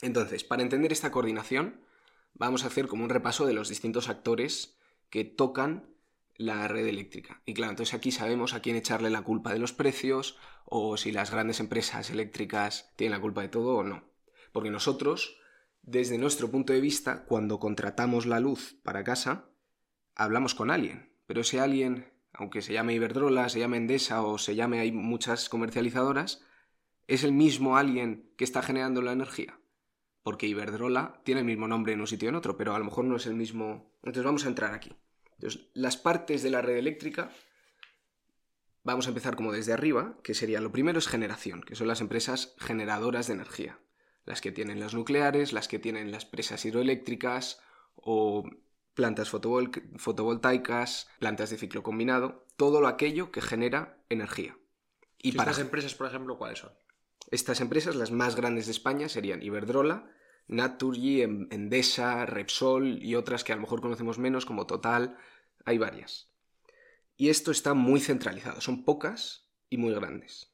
Entonces, 0.01 0.43
para 0.43 0.63
entender 0.63 0.91
esta 0.91 1.11
coordinación, 1.11 1.81
vamos 2.33 2.63
a 2.63 2.67
hacer 2.67 2.87
como 2.87 3.03
un 3.03 3.09
repaso 3.09 3.45
de 3.45 3.53
los 3.53 3.69
distintos 3.69 4.09
actores 4.09 4.77
que 5.09 5.23
tocan 5.23 5.91
la 6.37 6.67
red 6.67 6.87
eléctrica. 6.87 7.41
Y 7.45 7.53
claro, 7.53 7.71
entonces 7.71 7.93
aquí 7.93 8.11
sabemos 8.11 8.53
a 8.53 8.61
quién 8.61 8.75
echarle 8.75 9.09
la 9.09 9.21
culpa 9.21 9.53
de 9.53 9.59
los 9.59 9.73
precios 9.73 10.37
o 10.65 10.97
si 10.97 11.11
las 11.11 11.31
grandes 11.31 11.59
empresas 11.59 12.09
eléctricas 12.09 12.91
tienen 12.95 13.17
la 13.17 13.21
culpa 13.21 13.41
de 13.41 13.49
todo 13.49 13.75
o 13.75 13.83
no. 13.83 14.03
Porque 14.51 14.71
nosotros, 14.71 15.37
desde 15.81 16.17
nuestro 16.17 16.49
punto 16.49 16.73
de 16.73 16.81
vista, 16.81 17.25
cuando 17.25 17.59
contratamos 17.59 18.25
la 18.25 18.39
luz 18.39 18.75
para 18.83 19.03
casa, 19.03 19.49
hablamos 20.15 20.55
con 20.55 20.71
alguien. 20.71 21.13
Pero 21.27 21.41
ese 21.41 21.59
alguien, 21.59 22.11
aunque 22.33 22.61
se 22.61 22.73
llame 22.73 22.93
Iberdrola, 22.93 23.49
se 23.49 23.59
llame 23.59 23.77
Endesa 23.77 24.23
o 24.23 24.37
se 24.37 24.55
llame 24.55 24.79
hay 24.79 24.91
muchas 24.91 25.47
comercializadoras, 25.47 26.43
es 27.07 27.23
el 27.23 27.33
mismo 27.33 27.77
alguien 27.77 28.31
que 28.37 28.43
está 28.43 28.61
generando 28.61 29.01
la 29.01 29.11
energía. 29.11 29.59
Porque 30.23 30.47
Iberdrola 30.47 31.21
tiene 31.23 31.41
el 31.41 31.47
mismo 31.47 31.67
nombre 31.67 31.93
en 31.93 32.01
un 32.01 32.07
sitio 32.07 32.27
y 32.27 32.29
en 32.29 32.35
otro, 32.35 32.57
pero 32.57 32.75
a 32.75 32.79
lo 32.79 32.85
mejor 32.85 33.05
no 33.05 33.15
es 33.15 33.25
el 33.25 33.33
mismo. 33.33 33.91
Entonces 34.03 34.23
vamos 34.23 34.45
a 34.45 34.49
entrar 34.49 34.73
aquí. 34.73 34.91
Entonces, 35.33 35.69
las 35.73 35.97
partes 35.97 36.43
de 36.43 36.51
la 36.51 36.61
red 36.61 36.77
eléctrica, 36.77 37.31
vamos 38.83 39.07
a 39.07 39.09
empezar 39.09 39.35
como 39.35 39.51
desde 39.51 39.73
arriba, 39.73 40.17
que 40.23 40.35
sería 40.35 40.61
lo 40.61 40.71
primero 40.71 40.99
es 40.99 41.07
generación, 41.07 41.61
que 41.61 41.75
son 41.75 41.87
las 41.87 42.01
empresas 42.01 42.55
generadoras 42.59 43.27
de 43.27 43.33
energía. 43.33 43.79
Las 44.25 44.41
que 44.41 44.51
tienen 44.51 44.79
las 44.79 44.93
nucleares, 44.93 45.51
las 45.51 45.67
que 45.67 45.79
tienen 45.79 46.11
las 46.11 46.25
presas 46.25 46.63
hidroeléctricas 46.63 47.59
o 47.95 48.47
plantas 48.93 49.29
fotovoltaicas, 49.29 51.09
plantas 51.17 51.49
de 51.49 51.57
ciclo 51.57 51.81
combinado, 51.81 52.45
todo 52.55 52.81
lo 52.81 52.87
aquello 52.87 53.31
que 53.31 53.41
genera 53.41 54.03
energía. 54.09 54.57
Y, 55.17 55.31
para 55.31 55.51
estas 55.51 55.65
empresas, 55.65 55.95
por 55.95 56.07
ejemplo, 56.07 56.37
cuáles 56.37 56.59
son? 56.59 56.71
Estas 57.31 57.61
empresas, 57.61 57.95
las 57.95 58.11
más 58.11 58.35
grandes 58.35 58.65
de 58.65 58.73
España, 58.73 59.09
serían 59.09 59.41
Iberdrola, 59.41 60.11
Naturgy, 60.47 61.21
Endesa, 61.21 62.25
Repsol 62.25 63.01
y 63.01 63.15
otras 63.15 63.43
que 63.43 63.53
a 63.53 63.55
lo 63.55 63.61
mejor 63.61 63.81
conocemos 63.81 64.19
menos 64.19 64.45
como 64.45 64.67
Total, 64.67 65.17
hay 65.65 65.77
varias. 65.77 66.29
Y 67.15 67.29
esto 67.29 67.51
está 67.51 67.73
muy 67.73 68.01
centralizado, 68.01 68.59
son 68.61 68.83
pocas 68.83 69.49
y 69.69 69.77
muy 69.77 69.93
grandes. 69.93 70.51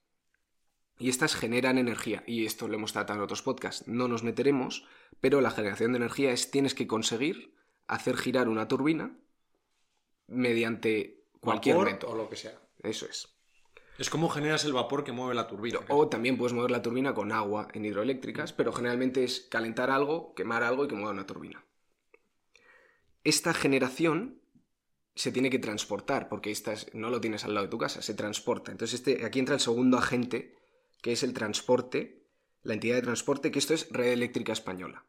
Y 1.00 1.10
estas 1.10 1.36
generan 1.36 1.78
energía, 1.78 2.24
y 2.28 2.46
esto 2.46 2.68
lo 2.68 2.76
hemos 2.76 2.94
tratado 2.94 3.20
en 3.20 3.24
otros 3.24 3.42
podcasts, 3.42 3.88
no 3.88 4.08
nos 4.08 4.24
meteremos, 4.24 4.86
pero 5.20 5.42
la 5.42 5.52
generación 5.52 5.94
de 5.94 5.98
energía 5.98 6.32
es 6.32 6.52
tienes 6.52 6.74
que 6.74 6.88
conseguir 6.88 7.56
hacer 7.88 8.18
girar 8.18 8.50
una 8.50 8.68
turbina 8.68 9.18
mediante 10.28 11.24
cualquier 11.40 11.78
método. 11.78 12.12
O 12.12 12.16
lo 12.16 12.30
que 12.30 12.36
sea. 12.36 12.60
Eso 12.84 13.06
es. 13.06 13.37
Es 13.98 14.10
como 14.10 14.30
generas 14.30 14.64
el 14.66 14.74
vapor 14.74 15.04
que 15.04 15.12
mueve 15.12 15.34
la 15.34 15.48
turbina. 15.48 15.80
O 15.90 16.08
también 16.08 16.38
puedes 16.38 16.54
mover 16.54 16.72
la 16.72 16.82
turbina 16.82 17.14
con 17.14 17.32
agua 17.32 17.68
en 17.74 17.86
hidroeléctricas, 17.86 18.54
pero 18.54 18.72
generalmente 18.72 19.24
es 19.24 19.48
calentar 19.50 19.90
algo, 19.90 20.34
quemar 20.36 20.64
algo 20.64 20.86
y 20.86 20.88
que 20.88 20.96
mueva 20.96 21.12
una 21.12 21.26
turbina. 21.28 21.64
esta 23.24 23.54
generación 23.54 24.40
se 25.16 25.34
tiene 25.34 25.50
que 25.50 25.60
transportar, 25.60 26.30
porque 26.30 26.50
esta 26.52 26.72
es- 26.74 26.94
no 26.94 27.10
lo 27.10 27.20
tienes 27.20 27.44
al 27.44 27.54
lado 27.54 27.66
de 27.66 27.72
tu 27.72 27.78
casa, 27.78 28.02
se 28.02 28.14
transporta. 28.14 28.72
Entonces 28.72 29.00
este, 29.02 29.26
aquí 29.26 29.40
entra 29.40 29.56
el 29.56 29.60
segundo 29.62 29.98
agente, 29.98 30.56
que 31.02 31.12
es 31.12 31.24
el 31.24 31.34
transporte, 31.34 32.24
la 32.64 32.74
entidad 32.76 32.96
de 32.96 33.02
transporte, 33.02 33.52
que 33.52 33.60
esto 33.60 33.74
es 33.74 33.90
Red 33.92 34.14
Eléctrica 34.14 34.54
Española. 34.54 35.04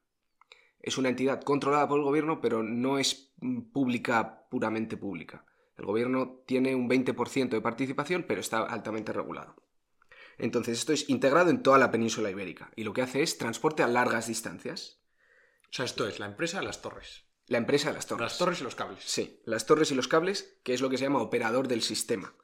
Es 0.80 0.99
una 0.99 1.11
entidad 1.11 1.42
controlada 1.42 1.87
por 1.88 1.99
el 1.99 2.04
gobierno, 2.04 2.40
pero 2.40 2.62
no 2.64 2.99
es 2.99 3.33
mm, 3.40 3.71
pública, 3.73 4.47
puramente 4.50 4.97
pública. 4.97 5.45
El 5.78 5.87
gobierno 5.87 6.42
tiene 6.47 6.75
un 6.75 6.88
20% 6.88 7.50
de 7.56 7.61
participación, 7.62 8.25
pero 8.28 8.40
está 8.40 8.58
altamente 8.61 9.12
regulado. 9.12 9.54
Entonces, 10.38 10.78
esto 10.78 10.92
es 10.92 11.08
integrado 11.08 11.50
en 11.50 11.62
toda 11.62 11.78
la 11.78 11.90
península 11.90 12.30
ibérica 12.30 12.70
y 12.76 12.85
lo 12.85 12.92
que 12.92 13.02
hace 13.02 13.23
es 13.23 13.38
transporte 13.38 13.82
a 13.82 13.88
largas 13.88 14.26
distancias. 14.28 15.00
O 15.64 15.73
sea, 15.73 15.85
esto 15.85 16.06
es 16.08 16.18
la 16.18 16.26
empresa 16.26 16.58
de 16.61 16.64
las 16.66 16.80
torres. 16.82 17.25
La 17.47 17.58
empresa 17.58 17.88
de 17.88 17.94
las 17.94 18.06
torres. 18.06 18.23
Las 18.25 18.38
torres 18.38 18.61
y 18.61 18.64
los 18.64 18.75
cables. 18.75 19.02
Sí, 19.04 19.40
las 19.44 19.66
torres 19.66 19.90
y 19.90 19.94
los 19.94 20.08
cables, 20.08 20.58
que 20.62 20.75
es 20.75 20.80
lo 20.80 20.90
que 20.90 20.99
se 20.99 21.04
llama 21.04 21.23
operador 21.23 21.66
del 21.66 21.82
sistema, 21.82 22.35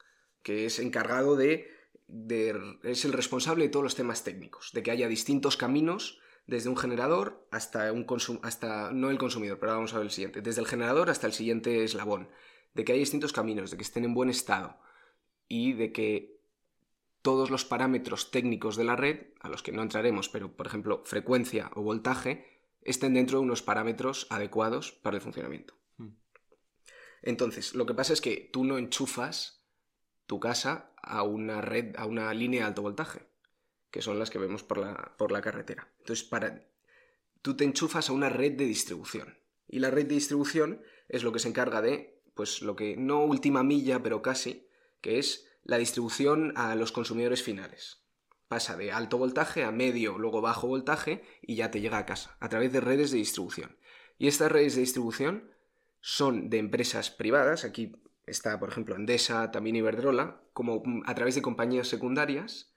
que 0.43 0.67
es 0.67 0.79
encargado 0.79 1.37
de, 1.37 1.71
de- 2.07 2.79
es 2.83 3.05
el 3.05 3.13
responsable 3.13 3.65
de 3.65 3.71
todos 3.71 3.85
los 3.85 3.95
temas 3.95 4.25
técnicos, 4.25 4.71
de 4.73 4.83
que 4.83 4.91
haya 4.91 5.09
distintos 5.09 5.57
caminos 5.57 6.19
desde 6.47 6.69
un 6.69 6.77
generador 6.77 7.47
hasta 7.51 7.91
un 7.93 8.07
hasta 8.43 8.93
no 8.93 9.11
el 9.11 9.19
consumidor, 9.19 9.59
pero 9.59 9.73
ahora 9.73 9.79
vamos 9.79 9.95
a 9.95 9.99
ver 9.99 10.07
el 10.07 10.13
siguiente, 10.13 10.43
desde 10.43 10.61
el 10.61 10.67
generador 10.67 11.11
hasta 11.11 11.27
el 11.27 11.33
siguiente 11.33 11.85
eslabón, 11.85 12.29
de 12.75 12.85
que 12.85 12.93
haya 12.93 13.01
distintos 13.01 13.33
caminos, 13.33 13.71
de 13.71 13.77
que 13.77 13.83
estén 13.83 14.05
en 14.05 14.15
buen 14.15 14.31
estado 14.31 14.79
y 15.49 15.73
de 15.73 15.93
que 15.93 16.41
todos 17.23 17.51
los 17.51 17.65
parámetros 17.65 18.31
técnicos 18.31 18.77
de 18.77 18.85
la 18.85 18.97
red, 18.97 19.29
a 19.41 19.49
los 19.49 19.63
que 19.63 19.73
no 19.73 19.83
entraremos, 19.83 20.29
pero 20.29 20.55
por 20.55 20.67
ejemplo 20.67 21.03
frecuencia 21.05 21.71
o 21.75 21.83
voltaje, 21.83 22.45
estén 22.83 23.15
dentro 23.15 23.39
de 23.39 23.45
unos 23.45 23.63
parámetros 23.63 24.27
adecuados 24.29 24.93
para 24.93 25.17
el 25.17 25.23
funcionamiento. 25.23 25.75
Mm. 25.97 26.09
Entonces, 27.23 27.75
lo 27.75 27.87
que 27.87 27.95
pasa 27.95 28.13
es 28.13 28.21
que 28.21 28.51
tú 28.53 28.65
no 28.65 28.77
enchufas 28.77 29.65
tu 30.27 30.39
casa 30.39 30.93
a 31.03 31.23
una 31.23 31.61
red, 31.61 31.97
a 31.97 32.07
una 32.07 32.33
línea 32.35 32.61
de 32.61 32.67
alto 32.67 32.83
voltaje, 32.83 33.27
que 33.91 34.03
son 34.03 34.19
las 34.19 34.31
que 34.31 34.39
vemos 34.39 34.63
por 34.63 34.79
la, 34.79 35.15
por 35.17 35.33
la 35.33 35.41
carretera. 35.41 35.89
Entonces, 36.01 36.27
para, 36.27 36.67
tú 37.41 37.57
te 37.57 37.65
enchufas 37.65 38.11
a 38.11 38.13
una 38.13 38.29
red 38.29 38.53
de 38.53 38.67
distribución. 38.67 39.39
Y 39.67 39.79
la 39.79 39.91
red 39.91 40.07
de 40.07 40.15
distribución 40.15 40.83
es 41.09 41.23
lo 41.23 41.33
que 41.33 41.39
se 41.39 41.49
encarga 41.49 41.81
de, 41.81 42.14
pues 42.35 42.63
lo 42.63 42.77
que 42.77 42.97
no 42.97 43.25
última 43.25 43.63
milla, 43.63 44.03
pero 44.03 44.23
casi, 44.23 44.67
que 45.01 45.19
es 45.19 45.47
la 45.65 45.79
distribución 45.79 46.53
a 46.57 46.75
los 46.75 46.93
consumidores 46.93 47.43
finales. 47.43 48.03
Pasa 48.49 48.77
de 48.77 48.93
alto 48.93 49.19
voltaje 49.19 49.65
a 49.65 49.73
medio, 49.73 50.19
luego 50.19 50.41
bajo 50.41 50.69
voltaje 50.69 51.25
y 51.43 51.57
ya 51.57 51.71
te 51.71 51.81
llega 51.81 51.99
a 51.99 52.07
casa, 52.07 52.37
a 52.41 52.49
través 52.49 52.73
de 52.73 52.81
redes 52.81 53.11
de 53.11 53.19
distribución. 53.19 53.77
Y 54.19 54.29
estas 54.29 54.53
redes 54.53 54.75
de 54.75 54.83
distribución 54.83 55.51
son 56.01 56.51
de 56.51 56.59
empresas 56.59 57.11
privadas, 57.11 57.65
aquí 57.65 57.93
está 58.27 58.59
por 58.59 58.69
ejemplo 58.69 58.95
Endesa, 58.95 59.51
también 59.51 59.77
Iberdrola, 59.77 60.43
como 60.53 60.83
mm, 60.85 61.03
a 61.07 61.15
través 61.15 61.35
de 61.35 61.43
compañías 61.43 61.89
secundarias, 61.89 62.75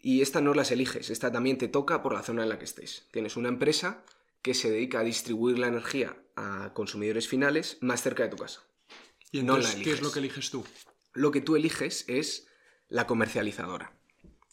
y 0.00 0.20
esta 0.20 0.40
no 0.40 0.54
las 0.54 0.70
eliges, 0.70 1.10
esta 1.10 1.32
también 1.32 1.58
te 1.58 1.68
toca 1.68 2.02
por 2.02 2.12
la 2.12 2.22
zona 2.22 2.42
en 2.42 2.50
la 2.50 2.58
que 2.58 2.66
estés. 2.66 3.08
Tienes 3.10 3.36
una 3.36 3.48
empresa 3.48 4.04
que 4.42 4.52
se 4.52 4.70
dedica 4.70 5.00
a 5.00 5.04
distribuir 5.04 5.58
la 5.58 5.68
energía 5.68 6.16
a 6.36 6.72
consumidores 6.74 7.26
finales 7.26 7.78
más 7.80 8.02
cerca 8.02 8.24
de 8.24 8.28
tu 8.28 8.36
casa. 8.36 8.60
¿Y 9.34 9.42
No 9.42 9.56
entonces 9.56 9.78
la 9.78 9.84
qué 9.84 9.90
es 9.90 10.00
lo 10.00 10.12
que 10.12 10.20
eliges 10.20 10.50
tú? 10.52 10.64
Lo 11.12 11.32
que 11.32 11.40
tú 11.40 11.56
eliges 11.56 12.04
es 12.06 12.46
la 12.88 13.08
comercializadora. 13.08 13.98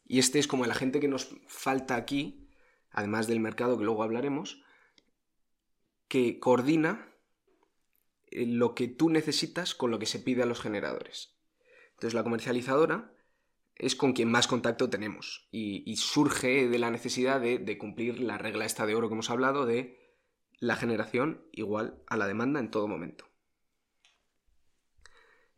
Y 0.07 0.17
este 0.17 0.39
es 0.39 0.47
como 0.47 0.65
el 0.65 0.71
agente 0.71 1.00
que 1.00 1.07
nos 1.07 1.29
falta 1.47 1.95
aquí, 1.95 2.50
además 2.89 3.27
del 3.27 3.39
mercado 3.39 3.77
que 3.77 3.83
luego 3.83 4.01
hablaremos, 4.01 4.63
que 6.07 6.39
coordina 6.39 7.13
eh, 8.31 8.47
lo 8.47 8.73
que 8.73 8.88
tú 8.88 9.11
necesitas 9.11 9.75
con 9.75 9.91
lo 9.91 10.00
que 10.00 10.07
se 10.07 10.17
pide 10.17 10.41
a 10.41 10.47
los 10.47 10.61
generadores. 10.61 11.38
Entonces 11.91 12.15
la 12.15 12.23
comercializadora 12.23 13.13
es 13.75 13.95
con 13.95 14.13
quien 14.13 14.31
más 14.31 14.47
contacto 14.47 14.89
tenemos 14.89 15.47
y, 15.51 15.83
y 15.85 15.97
surge 15.97 16.67
de 16.67 16.79
la 16.79 16.89
necesidad 16.89 17.39
de, 17.39 17.59
de 17.59 17.77
cumplir 17.77 18.19
la 18.19 18.39
regla 18.39 18.65
esta 18.65 18.88
de 18.88 18.95
oro 18.95 19.09
que 19.09 19.13
hemos 19.13 19.29
hablado 19.29 19.67
de 19.67 20.00
la 20.57 20.75
generación 20.75 21.45
igual 21.51 22.01
a 22.07 22.17
la 22.17 22.25
demanda 22.25 22.59
en 22.59 22.71
todo 22.71 22.88
momento. 22.88 23.30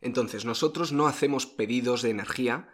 Entonces, 0.04 0.44
nosotros 0.44 0.92
no 0.92 1.06
hacemos 1.06 1.46
pedidos 1.46 2.02
de 2.02 2.10
energía 2.10 2.68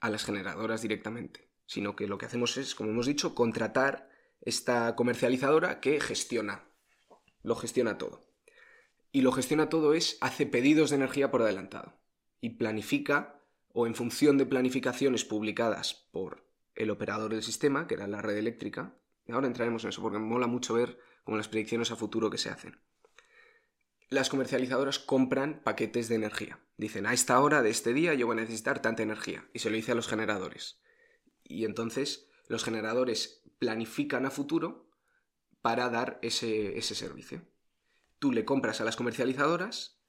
a 0.00 0.10
las 0.10 0.26
generadoras 0.26 0.82
directamente, 0.82 1.50
sino 1.64 1.96
que 1.96 2.06
lo 2.06 2.18
que 2.18 2.26
hacemos 2.26 2.58
es, 2.58 2.74
como 2.74 2.90
hemos 2.90 3.06
dicho, 3.06 3.34
contratar 3.34 4.10
esta 4.42 4.94
comercializadora 4.94 5.80
que 5.80 5.98
gestiona, 5.98 6.68
lo 7.42 7.56
gestiona 7.56 7.96
todo. 7.96 8.28
Y 9.12 9.22
lo 9.22 9.32
gestiona 9.32 9.70
todo 9.70 9.94
es, 9.94 10.18
hace 10.20 10.44
pedidos 10.44 10.90
de 10.90 10.96
energía 10.96 11.30
por 11.30 11.40
adelantado 11.40 11.98
y 12.42 12.50
planifica, 12.50 13.40
o 13.72 13.86
en 13.86 13.94
función 13.94 14.36
de 14.36 14.44
planificaciones 14.44 15.24
publicadas 15.24 16.06
por 16.12 16.46
el 16.74 16.90
operador 16.90 17.32
del 17.32 17.42
sistema, 17.42 17.86
que 17.86 17.94
era 17.94 18.06
la 18.06 18.20
red 18.20 18.36
eléctrica, 18.36 18.94
y 19.24 19.32
ahora 19.32 19.46
entraremos 19.46 19.84
en 19.84 19.88
eso 19.88 20.02
porque 20.02 20.18
mola 20.18 20.48
mucho 20.48 20.74
ver 20.74 20.98
como 21.24 21.38
las 21.38 21.48
predicciones 21.48 21.90
a 21.90 21.96
futuro 21.96 22.28
que 22.28 22.36
se 22.36 22.50
hacen 22.50 22.78
las 24.10 24.28
comercializadoras 24.28 24.98
compran 24.98 25.60
paquetes 25.62 26.08
de 26.08 26.14
energía. 26.16 26.60
Dicen, 26.76 27.06
a 27.06 27.12
esta 27.12 27.40
hora 27.40 27.62
de 27.62 27.70
este 27.70 27.92
día 27.92 28.14
yo 28.14 28.26
voy 28.26 28.36
a 28.36 28.40
necesitar 28.40 28.82
tanta 28.82 29.02
energía. 29.02 29.48
Y 29.52 29.60
se 29.60 29.70
lo 29.70 29.76
dice 29.76 29.92
a 29.92 29.94
los 29.94 30.08
generadores. 30.08 30.80
Y 31.42 31.64
entonces 31.64 32.28
los 32.48 32.64
generadores 32.64 33.42
planifican 33.58 34.26
a 34.26 34.30
futuro 34.30 34.88
para 35.62 35.88
dar 35.88 36.18
ese, 36.22 36.76
ese 36.76 36.94
servicio. 36.94 37.42
Tú 38.18 38.32
le 38.32 38.44
compras 38.44 38.80
a 38.80 38.84
las 38.84 38.96
comercializadoras 38.96 40.00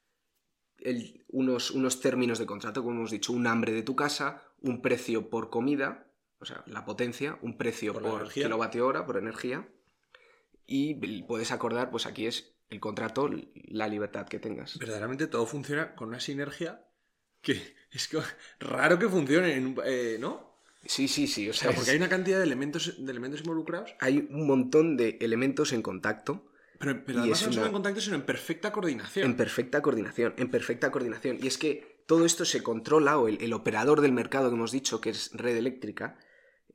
el- 0.80 1.24
unos, 1.30 1.72
unos 1.72 2.02
términos 2.02 2.40
de 2.40 2.46
contrato, 2.46 2.84
como 2.84 2.96
hemos 2.98 3.12
dicho, 3.12 3.32
un 3.32 3.48
hambre 3.48 3.72
de 3.72 3.84
tu 3.84 3.96
casa, 3.96 4.44
un 4.60 4.82
precio 4.82 5.30
por 5.30 5.50
comida, 5.50 6.12
o 6.40 6.46
sea, 6.46 6.64
la 6.68 6.84
potencia, 6.84 7.40
un 7.42 7.58
precio 7.58 7.94
Por 7.94 8.04
por, 8.04 8.32
kilovatio 8.32 8.86
hora, 8.86 9.06
por 9.06 9.18
energía, 9.18 9.70
y 10.66 11.22
puedes 11.24 11.52
acordar, 11.52 11.92
pues 11.92 12.06
aquí 12.06 12.26
es 12.26 12.55
el 12.70 12.80
contrato, 12.80 13.30
la 13.68 13.88
libertad 13.88 14.28
que 14.28 14.40
tengas. 14.40 14.78
Verdaderamente 14.78 15.28
todo 15.28 15.46
funciona 15.46 15.96
con 15.96 16.10
una 16.10 16.20
sinergia 16.20 16.86
que 17.42 17.62
es 17.92 18.08
que 18.08 18.20
raro 18.60 18.98
que 19.00 19.08
funcione, 19.10 19.56
en 19.56 19.66
un- 19.68 19.82
eh, 19.86 20.18
¿no? 20.20 20.56
Sí, 20.88 21.08
sí, 21.08 21.26
sí, 21.28 21.48
o 21.48 21.52
O 21.52 21.54
sea, 21.54 21.72
porque 21.72 21.92
hay 21.92 21.98
una 21.98 22.10
cantidad 22.10 22.38
de 22.38 22.44
elementos, 22.44 23.04
de 23.04 23.12
elementos 23.12 23.42
involucrados, 23.42 23.96
hay 24.00 24.28
un 24.30 24.46
montón 24.46 24.98
de 24.98 25.18
elementos 25.22 25.74
en 25.74 25.82
contacto 25.82 26.52
pero, 26.78 27.02
además 27.22 27.30
no 27.30 27.36
solo 27.36 27.56
una- 27.58 27.66
en 27.68 27.72
contacto, 27.74 28.02
sino 28.02 28.16
en 28.18 28.22
perfecta 28.24 28.72
coordinación. 28.72 29.26
en 29.32 29.36
perfecta 29.38 29.82
coordinación, 29.82 30.34
en 30.38 30.52
perfecta 30.52 30.92
coordinación. 30.92 31.38
Y 31.42 31.48
es 31.48 31.58
que 31.58 32.04
todo 32.06 32.26
esto 32.26 32.46
se 32.46 32.62
controla, 32.62 33.18
o 33.18 33.28
el, 33.28 33.42
el 33.42 33.54
operador 33.54 34.02
del 34.02 34.12
mercado 34.12 34.50
que 34.50 34.56
hemos 34.56 34.72
dicho, 34.72 35.02
que 35.02 35.10
es 35.12 35.32
red 35.34 35.56
eléctrica, 35.58 36.20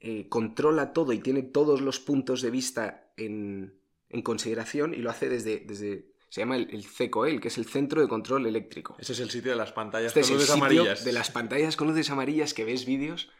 eh, 0.01 0.29
controla 0.29 0.93
todo 0.93 1.13
y 1.13 1.19
tiene 1.19 1.43
todos 1.43 1.81
los 1.83 2.01
puntos 2.01 2.41
de 2.43 2.51
vista 2.51 3.13
en, 3.17 3.80
en 4.11 4.23
consideración 4.23 4.93
y 4.95 4.99
lo 4.99 5.11
hace 5.11 5.29
desde, 5.29 5.61
desde 5.61 6.07
se 6.29 6.41
llama 6.43 6.57
el, 6.57 6.69
el 6.71 6.85
CECOEL, 6.85 7.41
que 7.41 7.49
es 7.49 7.59
el 7.59 7.65
Centro 7.67 8.01
de 8.03 8.09
Control 8.09 8.47
Eléctrico. 8.47 8.97
Ese 9.01 9.13
es 9.15 9.21
el 9.21 9.31
sitio 9.31 9.51
de 9.51 9.57
las 9.57 9.73
pantallas 9.73 10.09
Este 10.09 10.21
es 10.21 10.29
con 10.29 10.37
luces 10.37 10.51
amarillas. 10.51 11.05
de 11.05 11.13
las 11.13 11.31
pantallas 11.31 11.77
con 11.77 11.89
luces 11.89 12.09
amarillas 12.11 12.55
que 12.55 12.65
ves 12.65 12.85
vídeos 12.87 13.31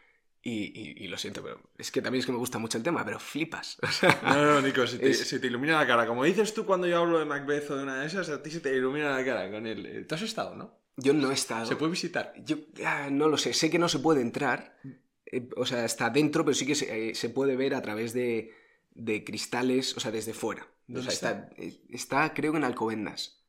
y, 0.43 0.63
y- 0.77 1.03
y 1.05 1.07
lo 1.07 1.17
siento, 1.17 1.41
pero 1.43 1.61
es 1.77 1.91
que 1.91 2.01
también 2.01 2.19
es 2.21 2.25
que 2.25 2.31
me 2.31 2.37
gusta 2.37 2.57
mucho 2.57 2.77
el 2.77 2.83
tema, 2.83 3.05
pero 3.05 3.19
flipas. 3.19 3.77
O 3.83 3.87
sea, 3.91 4.19
No, 4.23 4.45
no, 4.55 4.61
Nico, 4.61 4.85
se 4.87 4.97
te, 4.97 5.09
Es- 5.11 5.19
se 5.27 5.39
te 5.39 5.47
ilumina 5.47 5.77
la 5.77 5.85
cara. 5.87 6.05
Como 6.07 6.23
dices 6.23 6.53
tú 6.53 6.65
cuando 6.65 6.87
yo 6.87 6.97
hablo 6.99 7.19
de 7.19 7.25
Macbeth 7.25 7.69
o 7.69 7.77
de 7.77 7.83
una 7.83 8.01
de 8.01 8.07
esas, 8.07 8.27
a 8.29 8.41
ti 8.43 8.49
se 8.51 8.59
te 8.59 8.75
ilumina 8.75 9.15
la 9.15 9.23
cara 9.23 9.49
con 9.51 9.67
él. 9.67 9.85
Eh, 9.85 10.05
¿Tú 10.05 10.15
has 10.15 10.21
estado, 10.23 10.55
no? 10.55 10.79
yo 10.97 11.13
no 11.13 11.31
he 11.31 11.33
estado. 11.33 11.65
Se 11.65 11.75
puede 11.77 11.91
visitar. 11.91 12.33
Yo 12.43 12.57
ah, 12.85 13.09
no 13.11 13.27
lo 13.29 13.37
sé, 13.37 13.53
sé 13.53 13.69
que 13.69 13.79
no 13.79 13.87
se 13.87 13.99
puede 13.99 14.21
entrar, 14.21 14.77
eh, 15.25 15.47
o 15.55 15.65
sea, 15.65 15.85
está 15.85 16.09
dentro, 16.09 16.43
pero 16.43 16.53
sí 16.55 16.65
que 16.65 16.75
se, 16.75 17.09
eh, 17.11 17.15
se 17.15 17.29
puede 17.29 17.55
ver 17.55 17.73
a 17.73 17.81
través 17.81 18.13
de, 18.13 18.53
de 18.91 19.23
cristales, 19.23 19.95
o 19.97 19.99
sea, 19.99 20.11
desde 20.11 20.33
fuera. 20.33 20.63
O 20.63 20.67
¿Dónde 20.93 21.11
sea, 21.11 21.31
está? 21.31 21.49
eh, 21.57 21.81
está, 21.89 22.33
creo 22.33 22.51
que 22.51 22.57
en 22.57 22.63
Alcobendas, 22.65 23.45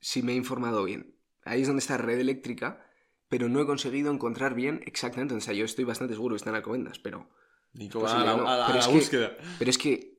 si 0.00 0.22
me 0.22 0.32
he 0.32 0.36
informado 0.36 0.84
bien. 0.84 1.16
Ahí 1.44 1.62
es 1.62 1.66
donde 1.68 1.80
está 1.80 1.96
red 1.96 2.18
eléctrica, 2.18 2.84
pero 3.28 3.48
no 3.48 3.60
he 3.60 3.66
conseguido 3.66 4.12
encontrar 4.12 4.54
bien 4.54 4.82
exactamente. 4.86 5.34
O 5.34 5.40
sea, 5.40 5.54
yo 5.54 5.64
estoy 5.64 5.84
bastante 5.84 6.14
seguro 6.14 6.34
que 6.34 6.38
está 6.38 6.50
en 6.50 6.56
Alcobendas, 6.56 6.98
pero, 6.98 7.30
Nico 7.72 8.06
a 8.06 8.18
la, 8.24 8.36
no, 8.36 8.46
a 8.48 8.56
la- 8.56 8.64
a 8.64 8.66
pero 8.66 8.78
la 8.78 8.80
es 8.84 8.86
que- 8.88 8.94
búsqueda. 8.94 9.36
pero 9.58 9.70
es 9.70 9.78
que 9.78 10.18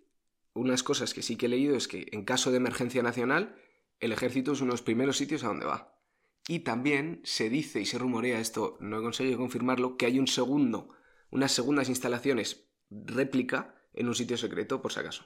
unas 0.53 0.84
cosas 0.84 1.13
que 1.13 1.22
sí 1.22 1.36
que 1.36 1.46
he 1.48 1.50
leído 1.50 1.75
es 1.75 1.88
que 1.88 2.08
en 2.12 2.25
caso 2.25 2.51
de 2.51 2.58
emergencia 2.58 3.03
nacional, 3.03 3.55
el 4.00 4.12
ejército 4.12 4.51
es 4.53 4.62
uno 4.62 4.72
de 4.72 4.74
los 4.74 4.82
primeros 4.82 5.17
sitios 5.17 5.43
a 5.43 5.48
donde 5.48 5.65
va. 5.65 5.98
Y 6.48 6.60
también 6.60 7.22
se 7.24 7.50
dice 7.50 7.79
y 7.79 7.86
se 7.86 7.98
rumorea, 7.98 8.39
esto 8.39 8.77
no 8.82 9.00
he 9.00 9.01
conseguido 9.01 9.38
confirmarlo, 9.38 9.96
que 9.98 10.05
hay 10.08 10.20
un 10.20 10.27
segundo, 10.27 10.89
unas 11.29 11.51
segundas 11.53 11.88
instalaciones 11.89 12.67
réplica 12.89 13.75
en 13.93 14.07
un 14.07 14.15
sitio 14.15 14.38
secreto 14.38 14.81
por 14.81 14.91
si 14.93 15.00
acaso. 15.00 15.25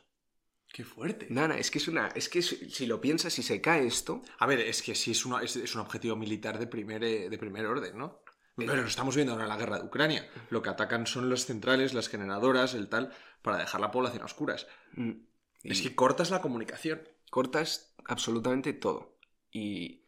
Qué 0.72 0.84
fuerte. 0.84 1.28
Nada, 1.30 1.58
es 1.58 1.72
que 1.72 1.78
es 1.80 1.88
una. 1.88 2.08
Es 2.10 2.28
que 2.30 2.42
si 2.42 2.86
lo 2.86 3.00
piensas, 3.00 3.34
si 3.34 3.42
se 3.42 3.62
cae 3.62 3.88
esto. 3.88 4.22
A 4.40 4.46
ver, 4.46 4.60
es 4.60 4.82
que 4.82 4.96
sí 4.96 5.12
es, 5.12 5.26
una- 5.26 5.42
es, 5.42 5.56
es 5.56 5.74
un 5.76 5.82
objetivo 5.82 6.16
militar 6.16 6.60
de 6.60 6.68
primer, 6.68 7.04
eh, 7.04 7.30
de 7.30 7.38
primer 7.38 7.66
orden, 7.66 7.98
¿no? 7.98 8.20
Pero 8.56 8.76
lo 8.76 8.88
estamos 8.88 9.16
viendo 9.16 9.34
ahora 9.34 9.46
en 9.46 9.50
la 9.50 9.58
guerra 9.58 9.78
de 9.80 9.86
Ucrania. 9.86 10.28
Lo 10.50 10.62
que 10.64 10.70
atacan 10.70 11.06
son 11.06 11.30
las 11.30 11.46
centrales, 11.46 11.94
las 11.94 12.10
generadoras, 12.10 12.74
el 12.74 12.90
tal, 12.90 13.14
para 13.44 13.58
dejar 13.58 13.80
la 13.82 13.92
población 13.92 14.24
a 14.24 14.26
oscuras. 14.26 14.68
mm, 14.94 15.12
Es 15.64 15.82
que 15.82 15.96
cortas 15.96 16.32
la 16.32 16.42
comunicación. 16.42 17.08
cortas 17.30 17.94
absolutamente 18.06 18.74
todo. 18.74 19.18
Y 19.52 20.06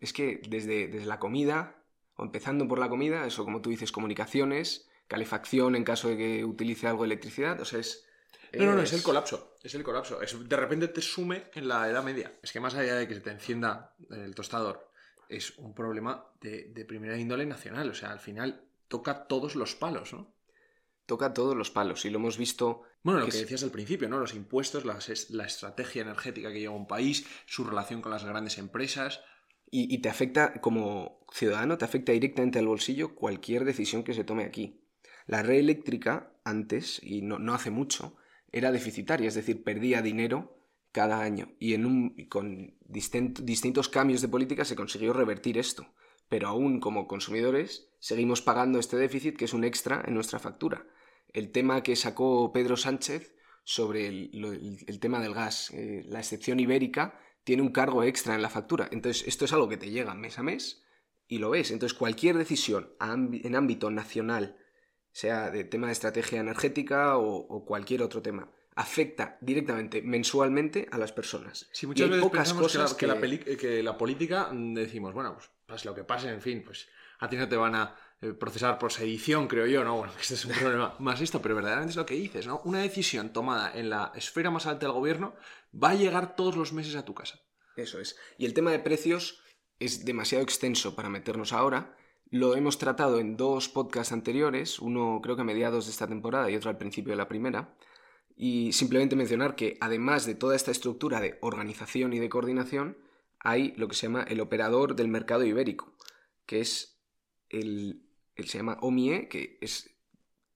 es 0.00 0.12
que 0.12 0.40
desde, 0.48 0.88
desde 0.88 1.06
la 1.06 1.18
comida, 1.20 1.84
o 2.16 2.24
empezando 2.24 2.66
por 2.66 2.78
la 2.78 2.88
comida, 2.88 3.24
eso 3.26 3.44
como 3.44 3.60
tú 3.62 3.70
dices, 3.70 3.92
comunicaciones, 3.92 4.87
calefacción 5.08 5.74
en 5.74 5.84
caso 5.84 6.08
de 6.08 6.16
que 6.16 6.44
utilice 6.44 6.86
algo 6.86 7.02
de 7.02 7.06
electricidad, 7.06 7.60
o 7.60 7.64
sea, 7.64 7.80
es... 7.80 8.04
No, 8.52 8.64
no, 8.64 8.74
no, 8.76 8.82
es 8.82 8.92
el 8.92 9.02
colapso. 9.02 9.56
Es 9.62 9.74
el 9.74 9.82
colapso. 9.82 10.22
Es, 10.22 10.48
de 10.48 10.56
repente 10.56 10.88
te 10.88 11.02
sume 11.02 11.50
en 11.54 11.68
la 11.68 11.88
Edad 11.88 12.02
Media. 12.02 12.38
Es 12.42 12.52
que 12.52 12.60
más 12.60 12.74
allá 12.74 12.94
de 12.94 13.06
que 13.06 13.14
se 13.14 13.20
te 13.20 13.30
encienda 13.30 13.94
el 14.10 14.34
tostador, 14.34 14.90
es 15.28 15.58
un 15.58 15.74
problema 15.74 16.24
de, 16.40 16.70
de 16.70 16.84
primera 16.86 17.18
índole 17.18 17.44
nacional. 17.44 17.90
O 17.90 17.94
sea, 17.94 18.10
al 18.10 18.20
final 18.20 18.64
toca 18.88 19.26
todos 19.26 19.54
los 19.54 19.74
palos, 19.74 20.14
¿no? 20.14 20.32
Toca 21.04 21.34
todos 21.34 21.54
los 21.56 21.70
palos 21.70 22.04
y 22.06 22.10
lo 22.10 22.18
hemos 22.18 22.38
visto. 22.38 22.82
Bueno, 23.02 23.20
lo 23.20 23.26
que, 23.26 23.36
decías 23.36 23.62
al 23.62 23.70
principio, 23.70 24.08
¿no? 24.08 24.18
Los 24.18 24.34
impuestos, 24.34 24.84
la 24.84 25.44
estrategia 25.44 26.02
energética 26.02 26.50
que 26.50 26.60
lleva 26.60 26.74
un 26.74 26.86
país, 26.86 27.26
su 27.44 27.64
relación 27.64 28.00
con 28.00 28.12
las 28.12 28.24
grandes 28.24 28.56
empresas. 28.56 29.20
Y, 29.70 29.94
y, 29.94 29.98
te 29.98 30.08
afecta, 30.08 30.60
como 30.62 31.26
ciudadano, 31.30 31.76
te 31.76 31.84
afecta 31.84 32.12
directamente 32.12 32.58
al 32.58 32.66
bolsillo 32.66 33.14
cualquier 33.14 33.66
decisión 33.66 34.02
que 34.02 34.14
se 34.14 34.24
tome 34.24 34.44
aquí. 34.44 34.87
La 35.28 35.42
red 35.42 35.58
eléctrica, 35.58 36.32
antes, 36.42 37.00
y 37.02 37.20
no, 37.20 37.52
hace 37.52 37.70
mucho, 37.70 38.16
era 38.50 38.72
deficitaria, 38.72 39.28
es 39.28 39.34
decir, 39.34 39.62
perdía 39.62 40.00
dinero 40.00 40.58
cada 40.90 41.20
año. 41.20 41.52
Y 41.58 41.74
en 41.74 42.26
con 42.30 42.74
distintos 42.86 43.90
cambios 43.90 44.22
de 44.22 44.28
política 44.28 44.64
se 44.64 44.74
consiguió 44.74 45.12
revertir 45.12 45.58
esto. 45.58 45.86
Pero 46.30 46.48
aún 46.48 46.80
como 46.80 47.06
consumidores 47.06 47.90
seguimos 47.98 48.40
pagando 48.40 48.78
este 48.78 48.96
déficit 48.96 49.36
que 49.36 49.44
es 49.44 49.52
un 49.52 49.64
extra 49.64 50.02
en 50.06 50.14
nuestra 50.14 50.38
factura. 50.38 50.86
El 51.34 51.52
tema 51.52 51.82
que 51.82 51.94
sacó 51.94 52.50
Pedro 52.50 52.78
Sánchez 52.78 53.34
sobre 53.64 54.08
el, 54.08 54.98
tema 54.98 55.20
del 55.20 55.34
gas, 55.34 55.70
eh, 55.74 56.04
la 56.06 56.20
excepción 56.20 56.58
ibérica, 56.58 57.20
tiene 57.44 57.60
un 57.60 57.70
cargo 57.70 58.02
extra 58.02 58.34
en 58.34 58.40
la 58.40 58.48
factura. 58.48 58.88
Entonces, 58.92 59.28
esto 59.28 59.44
es 59.44 59.52
algo 59.52 59.68
que 59.68 59.76
te 59.76 59.90
llega 59.90 60.14
mes 60.14 60.38
a 60.38 60.42
mes 60.42 60.84
y 61.26 61.36
lo 61.36 61.50
ves. 61.50 61.70
Entonces, 61.70 61.98
cualquier 61.98 62.38
decisión 62.38 62.94
en 62.98 63.54
ámbito 63.54 63.90
nacional 63.90 64.56
sea 65.18 65.50
de 65.50 65.64
tema 65.64 65.88
de 65.88 65.94
estrategia 65.94 66.38
energética 66.38 67.18
o, 67.18 67.64
cualquier 67.64 68.02
otro 68.02 68.22
tema, 68.22 68.48
afecta 68.76 69.36
directamente, 69.40 70.00
mensualmente 70.00 70.86
a 70.92 70.96
las 70.96 71.10
personas. 71.10 71.68
Sí, 71.72 71.88
muchas 71.88 72.08
veces 72.08 72.22
pocas 72.22 72.54
cosas 72.54 72.94
que 72.94 73.08
la, 73.08 73.20
que, 73.20 73.82
la, 73.82 73.98
política 73.98 74.50
mm, 74.52 74.74
decimos, 74.74 75.12
bueno, 75.12 75.34
pues 75.34 75.50
pase 75.66 75.88
lo 75.88 75.94
que 75.96 76.04
pase, 76.04 76.28
en 76.28 76.40
fin, 76.40 76.62
pues 76.64 76.88
a 77.18 77.28
ti 77.28 77.36
no 77.36 77.48
te 77.48 77.56
van 77.56 77.74
a 77.74 77.96
eh, 78.20 78.32
procesar 78.32 78.78
por 78.78 78.92
sedición, 78.92 79.48
creo 79.48 79.66
yo, 79.66 79.82
¿no? 79.82 79.96
Bueno, 79.98 80.12
este 80.20 80.34
es 80.34 80.44
un 80.44 80.52
problema 80.52 80.94
más 81.00 81.20
esto, 81.20 81.42
pero 81.42 81.56
verdaderamente 81.56 81.90
es 81.90 81.96
lo 81.96 82.06
que 82.06 82.14
dices, 82.14 82.46
¿no? 82.46 82.60
Una 82.64 82.78
decisión 82.78 83.32
tomada 83.32 83.72
en 83.74 83.90
la 83.90 84.12
esfera 84.14 84.52
más 84.52 84.66
alta 84.66 84.86
del 84.86 84.94
gobierno 84.94 85.34
va 85.74 85.90
a 85.90 85.94
llegar 85.94 86.36
todos 86.36 86.56
los 86.56 86.72
meses 86.72 86.94
a 86.94 87.04
tu 87.04 87.14
casa. 87.14 87.40
Eso 87.74 87.98
es. 87.98 88.16
Y 88.38 88.46
el 88.46 88.54
tema 88.54 88.70
de 88.70 88.78
precios 88.78 89.42
es 89.80 90.04
demasiado 90.04 90.44
extenso 90.44 90.94
para 90.94 91.08
meternos 91.08 91.52
ahora, 91.52 91.96
lo 92.30 92.56
hemos 92.56 92.78
tratado 92.78 93.18
en 93.20 93.36
dos 93.36 93.68
podcasts 93.68 94.12
anteriores, 94.12 94.78
uno 94.80 95.20
creo 95.22 95.36
que 95.36 95.42
a 95.42 95.46
mediados 95.46 95.86
de 95.86 95.92
esta 95.92 96.06
temporada 96.06 96.50
y 96.50 96.56
otro 96.56 96.70
al 96.70 96.78
principio 96.78 97.12
de 97.12 97.16
la 97.16 97.28
primera. 97.28 97.74
Y 98.36 98.72
simplemente 98.72 99.16
mencionar 99.16 99.56
que 99.56 99.76
además 99.80 100.24
de 100.26 100.34
toda 100.34 100.54
esta 100.54 100.70
estructura 100.70 101.20
de 101.20 101.38
organización 101.40 102.12
y 102.12 102.18
de 102.18 102.28
coordinación, 102.28 102.98
hay 103.40 103.72
lo 103.76 103.88
que 103.88 103.96
se 103.96 104.06
llama 104.06 104.24
el 104.28 104.40
operador 104.40 104.94
del 104.94 105.08
mercado 105.08 105.44
ibérico, 105.44 105.96
que 106.46 106.60
es 106.60 107.00
el, 107.48 108.04
se 108.36 108.58
llama 108.58 108.78
OMIE, 108.80 109.28
que 109.28 109.58
es, 109.60 109.96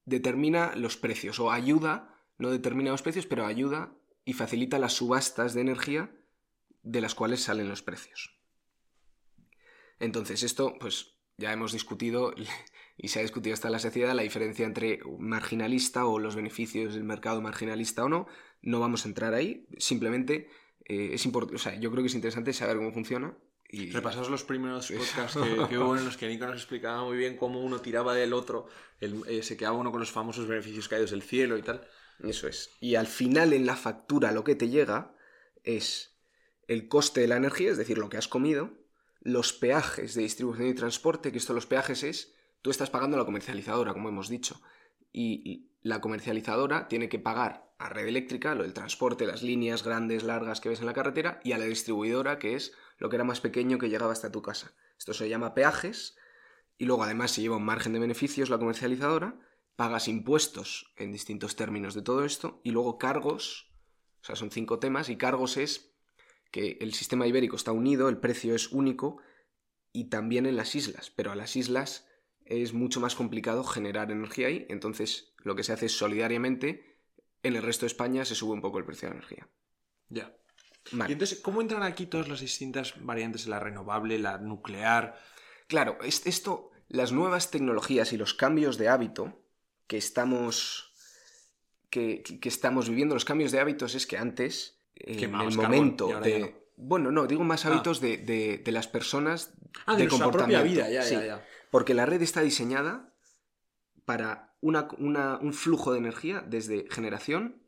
determina 0.05 0.75
los 0.76 0.97
precios 0.97 1.41
o 1.41 1.50
ayuda, 1.50 2.21
no 2.38 2.50
determina 2.50 2.91
los 2.91 3.02
precios, 3.02 3.26
pero 3.26 3.47
ayuda 3.47 3.95
y 4.25 4.35
facilita 4.35 4.79
las 4.79 4.93
subastas 4.93 5.55
de 5.55 5.62
energía 5.62 6.14
de 6.83 7.01
las 7.01 7.14
cuales 7.14 7.42
salen 7.42 7.68
los 7.68 7.83
precios. 7.83 8.38
Entonces, 9.99 10.42
esto, 10.42 10.75
pues 10.79 11.12
ya 11.42 11.52
hemos 11.52 11.72
discutido 11.72 12.33
y 12.96 13.09
se 13.09 13.18
ha 13.18 13.22
discutido 13.22 13.52
hasta 13.52 13.68
la 13.68 13.78
saciedad 13.78 14.14
la 14.14 14.22
diferencia 14.22 14.64
entre 14.64 15.00
marginalista 15.18 16.07
o 16.07 16.18
los 16.18 16.37
beneficios 16.37 16.94
del 16.94 17.05
mercado 17.05 17.42
marginalista 17.42 18.05
o 18.05 18.09
no. 18.09 18.26
No 18.62 18.81
vamos 18.81 19.05
a 19.05 19.09
entrar 19.09 19.35
ahí, 19.35 19.66
simplemente 19.76 20.48
eh, 20.87 21.11
es 21.12 21.26
importante, 21.26 21.57
o 21.57 21.59
sea, 21.59 21.74
yo 21.78 21.90
creo 21.90 22.02
que 22.02 22.07
es 22.07 22.14
interesante 22.14 22.52
saber 22.52 22.76
cómo 22.76 22.92
funciona. 22.92 23.37
Y... 23.68 23.90
Los 23.90 24.44
primeros 24.44 24.92
podcasts 24.92 25.38
que, 25.68 25.78
hubo 25.78 25.96
en 25.96 26.05
los 26.05 26.16
que 26.16 26.28
Nico 26.28 26.46
nos 26.46 26.57
explicaba 26.57 27.05
muy 27.05 27.16
bien 27.16 27.37
cómo 27.37 27.61
uno 27.61 27.81
tiraba 27.81 28.14
del 28.14 28.33
otro, 28.33 28.68
eh, 29.00 29.42
se 29.42 29.57
quedaba 29.57 29.76
uno 29.76 29.90
con 29.90 30.00
los 30.00 30.12
famosos 30.12 30.46
beneficios 30.46 30.88
caídos 30.88 31.11
del 31.11 31.22
cielo 31.22 31.59
y 31.59 31.62
tal. 31.62 31.87
Eso 32.22 32.46
es. 32.46 32.70
Y 32.81 32.94
al 32.94 33.09
final 33.09 33.52
en 33.52 33.66
la 33.66 33.74
factura 33.74 34.31
lo 34.31 34.44
que 34.44 34.55
te 34.55 34.68
llega 34.68 35.16
es 35.64 36.16
el 36.68 36.87
coste 36.87 37.22
de 37.22 37.28
la 37.28 37.37
energía, 37.37 37.70
es 37.70 37.78
decir, 37.78 37.98
lo 37.98 38.09
que 38.09 38.16
has 38.16 38.28
comido, 38.28 38.70
los 39.22 39.52
peajes 39.52 40.14
de 40.14 40.22
distribución 40.22 40.68
y 40.68 40.74
transporte, 40.74 41.32
que 41.32 41.38
esto 41.38 41.54
los 41.54 41.66
peajes 41.66 42.02
es, 42.02 42.35
tú 42.61 42.70
estás 42.70 42.90
pagando 42.90 43.16
a 43.16 43.20
la 43.20 43.26
comercializadora, 43.26 43.92
como 43.92 44.08
hemos 44.08 44.28
dicho, 44.28 44.61
y 45.12 45.70
la 45.82 46.00
comercializadora 46.00 46.88
tiene 46.88 47.08
que 47.08 47.18
pagar 47.18 47.72
a 47.78 47.88
red 47.88 48.06
eléctrica, 48.06 48.54
lo 48.54 48.62
del 48.62 48.74
transporte, 48.74 49.26
las 49.26 49.42
líneas 49.42 49.82
grandes, 49.82 50.22
largas 50.22 50.61
que 50.61 50.68
ves 50.68 50.80
en 50.80 50.87
la 50.87 50.92
carretera, 50.92 51.40
y 51.42 51.52
a 51.52 51.58
la 51.58 51.64
distribuidora, 51.64 52.38
que 52.38 52.54
es 52.54 52.72
lo 52.98 53.08
que 53.08 53.16
era 53.16 53.24
más 53.24 53.40
pequeño 53.40 53.78
que 53.78 53.88
llegaba 53.88 54.12
hasta 54.12 54.30
tu 54.30 54.42
casa. 54.42 54.74
Esto 54.98 55.12
se 55.12 55.28
llama 55.28 55.54
peajes, 55.54 56.16
y 56.78 56.85
luego 56.85 57.02
además 57.02 57.32
se 57.32 57.42
lleva 57.42 57.56
un 57.56 57.64
margen 57.64 57.92
de 57.92 57.98
beneficios 57.98 58.50
la 58.50 58.58
comercializadora, 58.58 59.40
pagas 59.74 60.06
impuestos 60.06 60.92
en 60.96 61.11
distintos 61.11 61.56
términos 61.56 61.94
de 61.94 62.02
todo 62.02 62.24
esto, 62.24 62.61
y 62.62 62.70
luego 62.70 62.98
cargos, 62.98 63.72
o 64.20 64.24
sea, 64.24 64.37
son 64.37 64.52
cinco 64.52 64.78
temas, 64.78 65.08
y 65.08 65.16
cargos 65.16 65.56
es 65.56 65.91
que 66.53 66.77
el 66.81 66.93
sistema 66.93 67.27
ibérico 67.27 67.57
está 67.57 67.73
unido, 67.73 68.09
el 68.09 68.19
precio 68.19 68.55
es 68.55 68.71
único 68.71 69.17
y 69.93 70.05
también 70.05 70.47
en 70.47 70.57
las 70.57 70.77
islas, 70.77 71.11
pero 71.11 71.33
a 71.33 71.35
las 71.35 71.57
islas 71.57 72.07
es 72.45 72.75
mucho 72.75 73.01
más 73.01 73.17
complicado 73.17 73.65
generar 73.65 74.12
energía 74.12 74.49
ahí, 74.49 74.67
entonces 74.69 75.33
lo 75.38 75.57
que 75.57 75.65
se 75.65 75.73
hace 75.73 75.87
es 75.87 75.97
solidariamente 75.97 76.99
en 77.43 77.57
el 77.57 77.62
resto 77.62 77.87
de 77.87 77.88
España 77.88 78.25
se 78.25 78.35
sube 78.35 78.53
un 78.53 78.61
poco 78.61 78.79
el 78.79 78.85
precio 78.85 79.09
de 79.09 79.15
la 79.15 79.19
energía. 79.19 79.49
Ya. 80.09 80.37
Y 80.93 81.12
entonces, 81.12 81.41
¿cómo 81.41 81.61
entran 81.61 81.83
aquí 81.85 82.07
todas 82.07 82.29
las 82.29 82.41
distintas 82.41 82.95
variantes 83.05 83.47
la 83.47 83.59
renovable, 83.59 84.19
la 84.19 84.38
nuclear? 84.38 85.19
Claro, 85.69 85.99
esto, 86.03 86.71
las 86.88 87.12
nuevas 87.12 87.51
tecnologías 87.51 88.12
y 88.12 88.19
los 88.19 88.35
cambios 88.35 88.79
de 88.79 88.88
hábito 88.88 89.43
que 89.87 89.97
estamos, 89.97 90.93
que 91.88 92.23
estamos 92.43 92.88
viviendo, 92.88 93.15
los 93.15 93.25
cambios 93.25 93.53
de 93.53 93.61
hábitos 93.61 93.95
es 93.95 94.07
que 94.07 94.19
antes 94.19 94.82
en 94.94 95.35
el 95.35 95.57
momento 95.57 96.20
de... 96.20 96.62
Bueno, 96.76 97.11
no, 97.12 97.26
digo 97.26 97.44
más 97.44 97.64
ah. 97.64 97.68
hábitos 97.68 98.00
de, 98.00 98.62
las 98.66 98.88
personas 98.88 99.55
ah, 99.87 99.96
de, 99.96 100.09
comportamiento. 100.09 100.64
vida, 100.64 100.90
ya, 100.90 101.05
ya, 101.05 101.24
ya. 101.24 101.46
Porque 101.70 101.94
la 101.94 102.07
red 102.07 102.22
está 102.22 102.40
diseñada 102.40 103.14
para 104.05 104.55
un 104.61 105.52
flujo 105.52 105.92
de 105.92 105.98
energía 105.98 106.44
desde 106.46 106.87
generación 106.90 107.62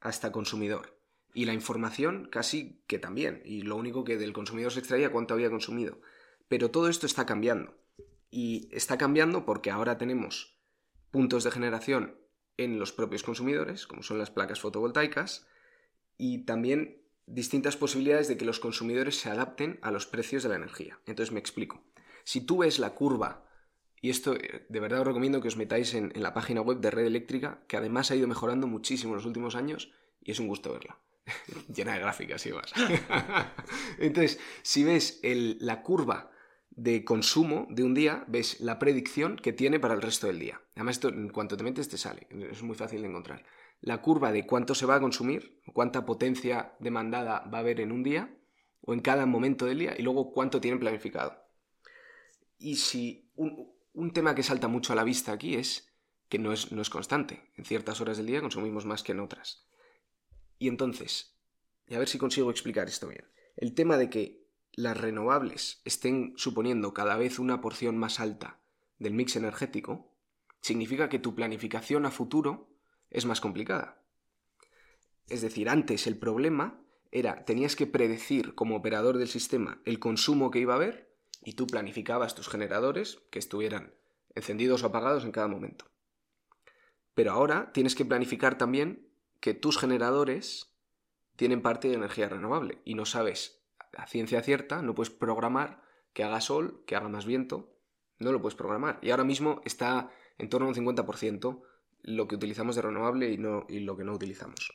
hasta 0.00 0.32
consumidor. 0.32 0.98
Y 1.34 1.46
la 1.46 1.52
información 1.52 2.28
casi 2.30 2.82
que 2.86 2.98
también. 2.98 3.42
Y 3.44 3.62
lo 3.62 3.76
único 3.76 4.04
que 4.04 4.16
del 4.16 4.32
consumidor 4.32 4.72
se 4.72 4.78
extraía 4.78 5.10
cuánto 5.10 5.34
había 5.34 5.50
consumido. 5.50 6.00
Pero 6.48 6.70
todo 6.70 6.88
esto 6.88 7.06
está 7.06 7.26
cambiando. 7.26 7.76
Y 8.30 8.68
está 8.72 8.98
cambiando 8.98 9.44
porque 9.44 9.70
ahora 9.70 9.98
tenemos 9.98 10.58
puntos 11.10 11.44
de 11.44 11.50
generación 11.50 12.18
en 12.56 12.78
los 12.78 12.92
propios 12.92 13.22
consumidores, 13.22 13.86
como 13.86 14.02
son 14.02 14.18
las 14.18 14.30
placas 14.30 14.60
fotovoltaicas, 14.60 15.46
y 16.16 16.44
también 16.44 17.04
distintas 17.26 17.76
posibilidades 17.76 18.28
de 18.28 18.36
que 18.36 18.44
los 18.44 18.60
consumidores 18.60 19.18
se 19.18 19.30
adapten 19.30 19.78
a 19.82 19.90
los 19.90 20.06
precios 20.06 20.42
de 20.42 20.48
la 20.50 20.56
energía. 20.56 20.98
Entonces 21.06 21.32
me 21.32 21.40
explico. 21.40 21.82
Si 22.24 22.40
tú 22.40 22.58
ves 22.58 22.78
la 22.78 22.90
curva, 22.90 23.46
y 24.00 24.10
esto 24.10 24.34
eh, 24.34 24.66
de 24.68 24.80
verdad 24.80 25.00
os 25.00 25.06
recomiendo 25.06 25.40
que 25.40 25.48
os 25.48 25.56
metáis 25.56 25.94
en, 25.94 26.12
la 26.16 26.34
página 26.34 26.60
web 26.60 26.80
de 26.80 26.90
Red 26.90 27.06
Eléctrica, 27.06 27.60
que 27.66 27.76
además 27.76 28.10
ha 28.10 28.16
ido 28.16 28.28
mejorando 28.28 28.66
muchísimo 28.66 29.12
en 29.12 29.16
los 29.16 29.26
últimos 29.26 29.54
años, 29.54 29.92
y 30.22 30.30
es 30.30 30.38
un 30.38 30.48
gusto 30.48 30.72
verla. 30.72 30.98
Llena 31.74 31.94
de 31.94 32.00
gráficas 32.00 32.44
y 32.46 32.52
más. 32.52 32.72
Entonces, 33.98 34.38
si 34.62 34.84
ves 34.84 35.20
la 35.22 35.82
curva 35.82 36.30
de 36.70 37.04
consumo 37.04 37.66
de 37.70 37.84
un 37.84 37.94
día, 37.94 38.24
ves 38.26 38.60
la 38.60 38.78
predicción 38.78 39.36
que 39.36 39.52
tiene 39.52 39.78
para 39.80 39.94
el 39.94 40.02
resto 40.02 40.26
del 40.26 40.38
día. 40.38 40.60
Además, 40.74 40.96
esto 40.96 41.08
en 41.08 41.28
cuanto 41.28 41.56
te 41.56 41.64
metes 41.64 41.88
te 41.88 41.96
sale, 41.96 42.26
es 42.50 42.62
muy 42.62 42.74
fácil 42.74 43.00
de 43.02 43.08
encontrar 43.08 43.44
la 43.84 44.00
curva 44.00 44.32
de 44.32 44.46
cuánto 44.46 44.74
se 44.74 44.86
va 44.86 44.94
a 44.94 45.00
consumir, 45.00 45.60
cuánta 45.74 46.06
potencia 46.06 46.74
demandada 46.80 47.40
va 47.52 47.58
a 47.58 47.60
haber 47.60 47.80
en 47.80 47.92
un 47.92 48.02
día 48.02 48.34
o 48.80 48.94
en 48.94 49.00
cada 49.00 49.26
momento 49.26 49.66
del 49.66 49.80
día 49.80 49.94
y 49.98 50.02
luego 50.02 50.32
cuánto 50.32 50.58
tienen 50.58 50.80
planificado. 50.80 51.36
Y 52.56 52.76
si 52.76 53.30
un, 53.34 54.10
tema 54.14 54.34
que 54.34 54.42
salta 54.42 54.68
mucho 54.68 54.94
a 54.94 54.96
la 54.96 55.04
vista 55.04 55.32
aquí 55.32 55.56
es 55.56 55.92
que 56.30 56.38
no 56.38 56.54
es, 56.54 56.72
no 56.72 56.80
es 56.80 56.88
constante. 56.88 57.50
En 57.58 57.66
ciertas 57.66 58.00
horas 58.00 58.16
del 58.16 58.24
día 58.24 58.40
consumimos 58.40 58.86
más 58.86 59.02
que 59.02 59.12
en 59.12 59.20
otras. 59.20 59.66
Y 60.58 60.68
entonces, 60.68 61.36
y 61.86 61.94
a 61.94 61.98
ver 61.98 62.08
si 62.08 62.16
consigo 62.16 62.50
explicar 62.50 62.88
esto 62.88 63.08
bien. 63.08 63.26
El 63.54 63.74
tema 63.74 63.98
de 63.98 64.08
que 64.08 64.46
las 64.72 64.96
renovables 64.96 65.82
estén 65.84 66.32
suponiendo 66.36 66.94
cada 66.94 67.18
vez 67.18 67.38
una 67.38 67.60
porción 67.60 67.98
más 67.98 68.18
alta 68.18 68.60
del 68.98 69.12
mix 69.12 69.36
energético, 69.36 70.10
significa 70.62 71.10
que 71.10 71.18
tu 71.18 71.34
planificación 71.34 72.06
a 72.06 72.10
futuro 72.10 72.73
es 73.14 73.24
más 73.24 73.40
complicada. 73.40 74.02
Es 75.28 75.40
decir, 75.40 75.70
antes 75.70 76.06
el 76.06 76.18
problema 76.18 76.84
era, 77.10 77.44
tenías 77.44 77.76
que 77.76 77.86
predecir 77.86 78.54
como 78.54 78.76
operador 78.76 79.16
del 79.16 79.28
sistema 79.28 79.80
el 79.84 79.98
consumo 79.98 80.50
que 80.50 80.58
iba 80.58 80.74
a 80.74 80.76
haber 80.76 81.14
y 81.42 81.54
tú 81.54 81.66
planificabas 81.66 82.34
tus 82.34 82.48
generadores 82.48 83.22
que 83.30 83.38
estuvieran 83.38 83.94
encendidos 84.34 84.82
o 84.82 84.86
apagados 84.86 85.24
en 85.24 85.32
cada 85.32 85.48
momento. 85.48 85.86
Pero 87.14 87.32
ahora 87.32 87.70
tienes 87.72 87.94
que 87.94 88.04
planificar 88.04 88.58
también 88.58 89.08
que 89.40 89.54
tus 89.54 89.78
generadores 89.78 90.74
tienen 91.36 91.62
parte 91.62 91.88
de 91.88 91.94
energía 91.94 92.28
renovable 92.28 92.80
y 92.84 92.94
no 92.94 93.06
sabes 93.06 93.62
a 93.96 94.06
ciencia 94.06 94.42
cierta, 94.42 94.82
no 94.82 94.94
puedes 94.94 95.14
programar 95.14 95.82
que 96.12 96.24
haga 96.24 96.40
sol, 96.40 96.82
que 96.86 96.96
haga 96.96 97.08
más 97.08 97.26
viento, 97.26 97.76
no 98.18 98.32
lo 98.32 98.40
puedes 98.40 98.56
programar. 98.56 98.98
Y 99.02 99.10
ahora 99.10 99.24
mismo 99.24 99.60
está 99.64 100.10
en 100.38 100.48
torno 100.48 100.66
a 100.66 100.70
un 100.70 100.74
50% 100.74 101.62
lo 102.04 102.28
que 102.28 102.36
utilizamos 102.36 102.76
de 102.76 102.82
renovable 102.82 103.30
y, 103.30 103.38
no, 103.38 103.66
y 103.68 103.80
lo 103.80 103.96
que 103.96 104.04
no 104.04 104.12
utilizamos. 104.12 104.72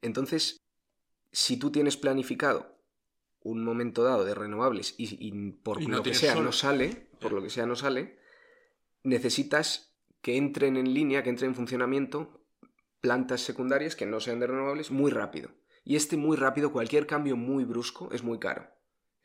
Entonces, 0.00 0.56
si 1.30 1.58
tú 1.58 1.70
tienes 1.70 1.96
planificado 1.96 2.78
un 3.40 3.64
momento 3.64 4.02
dado 4.02 4.24
de 4.24 4.34
renovables 4.34 4.94
y, 4.96 5.52
por 5.52 5.82
lo 5.82 6.02
que 6.02 6.14
sea 6.14 6.34
no 6.36 6.52
sale, 6.52 7.08
por 7.20 7.32
lo 7.32 7.42
que 7.42 7.50
sea 7.50 7.66
no 7.66 7.76
sale, 7.76 8.18
necesitas 9.02 9.94
que 10.20 10.36
entren 10.36 10.76
en 10.76 10.94
línea, 10.94 11.22
que 11.22 11.30
entren 11.30 11.50
en 11.50 11.56
funcionamiento 11.56 12.40
plantas 13.00 13.42
secundarias 13.42 13.96
que 13.96 14.06
no 14.06 14.20
sean 14.20 14.40
de 14.40 14.46
renovables 14.46 14.90
muy 14.90 15.10
rápido. 15.10 15.50
Y 15.84 15.96
este 15.96 16.16
muy 16.16 16.36
rápido, 16.36 16.72
cualquier 16.72 17.06
cambio 17.06 17.36
muy 17.36 17.64
brusco 17.64 18.10
es 18.12 18.22
muy 18.22 18.38
caro. 18.38 18.70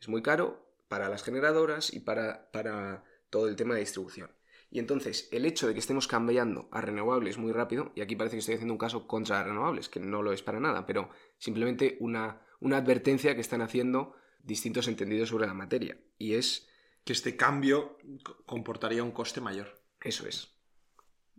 Es 0.00 0.08
muy 0.08 0.22
caro 0.22 0.68
para 0.88 1.08
las 1.08 1.22
generadoras 1.22 1.94
y 1.94 2.00
para, 2.00 2.50
para 2.50 3.04
todo 3.30 3.48
el 3.48 3.56
tema 3.56 3.74
de 3.74 3.80
distribución. 3.80 4.30
Y 4.70 4.78
entonces, 4.78 5.28
el 5.32 5.46
hecho 5.46 5.66
de 5.66 5.72
que 5.72 5.80
estemos 5.80 6.08
cambiando 6.08 6.68
a 6.70 6.80
renovables 6.80 7.38
muy 7.38 7.52
rápido, 7.52 7.92
y 7.94 8.02
aquí 8.02 8.16
parece 8.16 8.36
que 8.36 8.40
estoy 8.40 8.54
haciendo 8.56 8.74
un 8.74 8.78
caso 8.78 9.06
contra 9.06 9.42
renovables, 9.42 9.88
que 9.88 10.00
no 10.00 10.22
lo 10.22 10.32
es 10.32 10.42
para 10.42 10.60
nada, 10.60 10.84
pero 10.84 11.08
simplemente 11.38 11.96
una, 12.00 12.42
una 12.60 12.76
advertencia 12.76 13.34
que 13.34 13.40
están 13.40 13.62
haciendo 13.62 14.14
distintos 14.42 14.88
entendidos 14.88 15.30
sobre 15.30 15.46
la 15.46 15.54
materia. 15.54 15.98
Y 16.18 16.34
es... 16.34 16.68
Que 17.04 17.12
este 17.14 17.36
cambio 17.36 17.96
comportaría 18.44 19.02
un 19.02 19.12
coste 19.12 19.40
mayor. 19.40 19.80
Eso 20.02 20.26
es. 20.26 20.58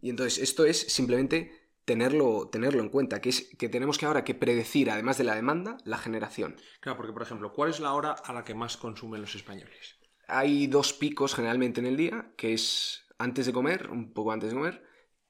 Y 0.01 0.09
entonces, 0.09 0.39
esto 0.39 0.65
es 0.65 0.79
simplemente 0.79 1.69
tenerlo, 1.85 2.49
tenerlo 2.49 2.81
en 2.81 2.89
cuenta, 2.89 3.21
que 3.21 3.29
es 3.29 3.49
que 3.57 3.69
tenemos 3.69 3.97
que 3.97 4.05
ahora 4.05 4.23
que 4.23 4.33
predecir, 4.33 4.89
además 4.89 5.17
de 5.17 5.23
la 5.25 5.35
demanda, 5.35 5.77
la 5.85 5.97
generación. 5.97 6.55
Claro, 6.79 6.97
porque, 6.97 7.13
por 7.13 7.21
ejemplo, 7.21 7.53
¿cuál 7.53 7.69
es 7.69 7.79
la 7.79 7.93
hora 7.93 8.11
a 8.11 8.33
la 8.33 8.43
que 8.43 8.55
más 8.55 8.77
consumen 8.77 9.21
los 9.21 9.35
españoles? 9.35 9.97
Hay 10.27 10.67
dos 10.67 10.93
picos 10.93 11.35
generalmente 11.35 11.79
en 11.79 11.87
el 11.87 11.97
día, 11.97 12.31
que 12.37 12.53
es 12.53 13.05
antes 13.19 13.45
de 13.45 13.53
comer, 13.53 13.89
un 13.91 14.11
poco 14.13 14.31
antes 14.31 14.49
de 14.49 14.55
comer, 14.55 14.83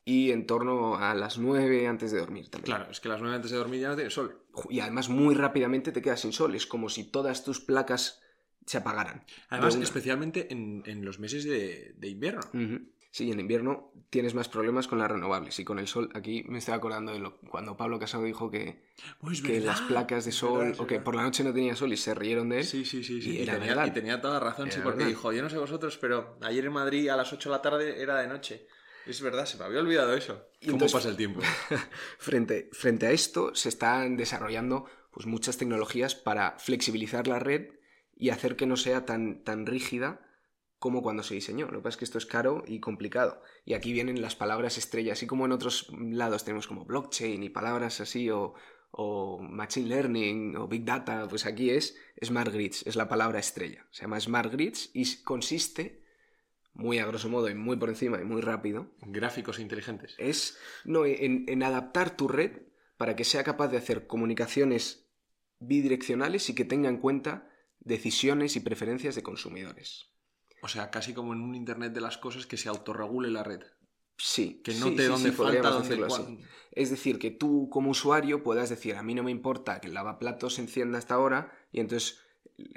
y 0.05 0.31
en 0.31 0.47
torno 0.47 0.95
a 0.95 1.13
las 1.13 1.37
9 1.37 1.87
antes 1.87 2.11
de 2.11 2.19
dormir 2.19 2.49
también. 2.49 2.77
Claro, 2.77 2.91
es 2.91 2.99
que 2.99 3.09
las 3.09 3.21
9 3.21 3.35
antes 3.35 3.51
de 3.51 3.57
dormir 3.57 3.81
ya 3.81 3.89
no 3.89 3.95
tienes 3.95 4.13
sol. 4.13 4.41
Y 4.69 4.79
además 4.79 5.09
muy 5.09 5.35
rápidamente 5.35 5.91
te 5.91 6.01
quedas 6.01 6.21
sin 6.21 6.31
sol, 6.31 6.55
es 6.55 6.65
como 6.65 6.89
si 6.89 7.11
todas 7.11 7.43
tus 7.43 7.59
placas 7.59 8.21
se 8.65 8.77
apagaran. 8.77 9.25
Además, 9.49 9.75
especialmente 9.75 10.47
en, 10.51 11.03
los 11.03 11.19
meses 11.19 11.43
de, 11.43 11.95
invierno. 12.07 12.41
Sí, 13.11 13.31
en 13.31 13.39
invierno 13.39 13.91
tienes 14.09 14.35
más 14.35 14.49
problemas 14.49 14.87
con 14.87 14.99
las 14.99 15.09
renovables 15.09 15.57
y 15.59 15.65
con 15.65 15.79
el 15.79 15.87
sol. 15.87 16.09
Aquí 16.13 16.43
me 16.47 16.59
estoy 16.59 16.75
acordando 16.75 17.11
de 17.11 17.19
lo, 17.19 17.39
cuando 17.41 17.75
Pablo 17.75 17.99
Casado 17.99 18.23
dijo 18.23 18.51
que, 18.51 18.83
pues 19.19 19.41
que 19.41 19.59
las 19.59 19.81
placas 19.81 20.25
de 20.25 20.31
sol 20.31 20.75
o 20.77 20.85
que 20.85 20.99
por 20.99 21.15
la 21.15 21.23
noche 21.23 21.43
no 21.43 21.53
tenía 21.53 21.75
sol 21.75 21.91
y 21.91 21.97
se 21.97 22.13
rieron 22.13 22.49
de 22.49 22.59
él. 22.59 22.65
Sí, 22.65 22.85
sí, 22.85 23.03
sí. 23.03 23.21
sí. 23.21 23.41
Y, 23.41 23.45
tenía, 23.45 23.87
y, 23.87 23.91
tenía, 23.91 24.21
toda 24.21 24.39
razón, 24.39 24.71
sí, 24.71 24.79
porque 24.83 25.05
dijo, 25.05 25.31
yo 25.31 25.41
no 25.41 25.49
sé 25.49 25.57
vosotros, 25.57 25.97
pero 25.97 26.37
ayer 26.41 26.65
en 26.65 26.73
Madrid 26.73 27.09
a 27.09 27.17
las 27.17 27.33
8 27.33 27.49
de 27.49 27.55
la 27.55 27.61
tarde 27.61 28.01
era 28.01 28.19
de 28.19 28.27
noche. 28.27 28.67
Es 29.07 29.21
verdad, 29.21 29.45
se 29.45 29.57
me 29.57 29.65
había 29.65 29.79
olvidado 29.79 30.13
eso. 30.13 30.45
¿Cómo 30.69 30.85
pasa 30.87 31.09
el 31.09 31.17
tiempo? 31.17 31.41
frente, 32.19 32.69
frente 32.73 33.07
a 33.07 33.11
esto 33.11 33.55
se 33.55 33.69
están 33.69 34.17
desarrollando 34.17 34.85
pues, 35.11 35.25
muchas 35.25 35.57
tecnologías 35.57 36.13
para 36.13 36.59
flexibilizar 36.59 37.27
la 37.27 37.39
red 37.39 37.71
y 38.15 38.29
hacer 38.29 38.55
que 38.55 38.67
no 38.67 38.77
sea 38.77 39.05
tan, 39.05 39.43
tan 39.43 39.65
rígida 39.65 40.28
como 40.79 41.03
cuando 41.03 41.23
se 41.23 41.35
diseñó. 41.35 41.67
Lo 41.67 41.79
que 41.79 41.83
pasa 41.83 41.89
es 41.89 41.97
que 41.97 42.05
esto 42.05 42.17
es 42.17 42.25
caro 42.25 42.63
y 42.65 42.79
complicado. 42.79 43.41
Y 43.65 43.73
aquí 43.73 43.93
vienen 43.93 44.21
las 44.21 44.35
palabras 44.35 44.77
estrella, 44.77 45.13
así 45.13 45.27
como 45.27 45.45
en 45.45 45.51
otros 45.51 45.91
lados 45.99 46.45
tenemos 46.45 46.67
como 46.67 46.85
blockchain 46.85 47.43
y 47.43 47.49
palabras 47.49 47.99
así, 47.99 48.29
o, 48.31 48.55
machine 49.41 49.87
learning, 49.87 50.55
o 50.55 50.67
big 50.67 50.83
data, 50.85 51.27
pues 51.29 51.45
aquí 51.45 51.69
es 51.69 51.95
smart 52.23 52.51
grids, 52.51 52.87
es 52.87 52.95
la 52.95 53.07
palabra 53.07 53.39
estrella. 53.39 53.85
Se 53.91 54.03
llama 54.03 54.19
smart 54.19 54.51
grids 54.51 54.89
y 54.93 55.21
consiste, 55.23 56.05
muy 56.73 56.97
a 56.97 57.05
grosso 57.05 57.29
modo 57.29 57.49
y 57.49 57.55
muy 57.55 57.75
por 57.75 57.89
encima 57.89 58.19
y 58.19 58.23
muy 58.23 58.41
rápido. 58.41 58.87
Gráficos 59.01 59.59
inteligentes. 59.59 60.15
Es 60.17 60.57
no, 60.85 61.05
en, 61.05 61.45
en 61.47 61.61
adaptar 61.61 62.15
tu 62.15 62.27
red 62.27 62.63
para 62.97 63.15
que 63.15 63.25
sea 63.25 63.43
capaz 63.43 63.67
de 63.67 63.77
hacer 63.77 64.07
comunicaciones 64.07 65.07
bidireccionales 65.59 66.49
y 66.49 66.55
que 66.55 66.65
tenga 66.65 66.89
en 66.89 66.97
cuenta 66.97 67.49
decisiones 67.79 68.55
y 68.55 68.61
preferencias 68.61 69.15
de 69.15 69.23
consumidores. 69.23 70.09
O 70.61 70.67
sea, 70.67 70.89
casi 70.89 71.13
como 71.13 71.33
en 71.33 71.41
un 71.41 71.55
Internet 71.55 71.93
de 71.93 72.01
las 72.01 72.17
cosas 72.17 72.45
que 72.45 72.57
se 72.57 72.69
autorregule 72.69 73.29
la 73.29 73.43
red. 73.43 73.61
Sí. 74.17 74.61
Que 74.63 74.73
no 74.73 74.93
te 74.93 75.07
dónde 75.07 75.31
falta, 75.31 75.69
dónde 75.69 76.05
así. 76.05 76.39
Es 76.71 76.89
decir, 76.89 77.19
que 77.19 77.31
tú 77.31 77.69
como 77.71 77.91
usuario 77.91 78.43
puedas 78.43 78.69
decir, 78.69 78.95
a 78.95 79.03
mí 79.03 79.15
no 79.15 79.23
me 79.23 79.31
importa 79.31 79.79
que 79.79 79.87
el 79.87 79.93
lavaplatos 79.93 80.55
se 80.55 80.61
encienda 80.61 80.97
hasta 80.97 81.15
ahora 81.15 81.51
y 81.71 81.79
entonces 81.79 82.19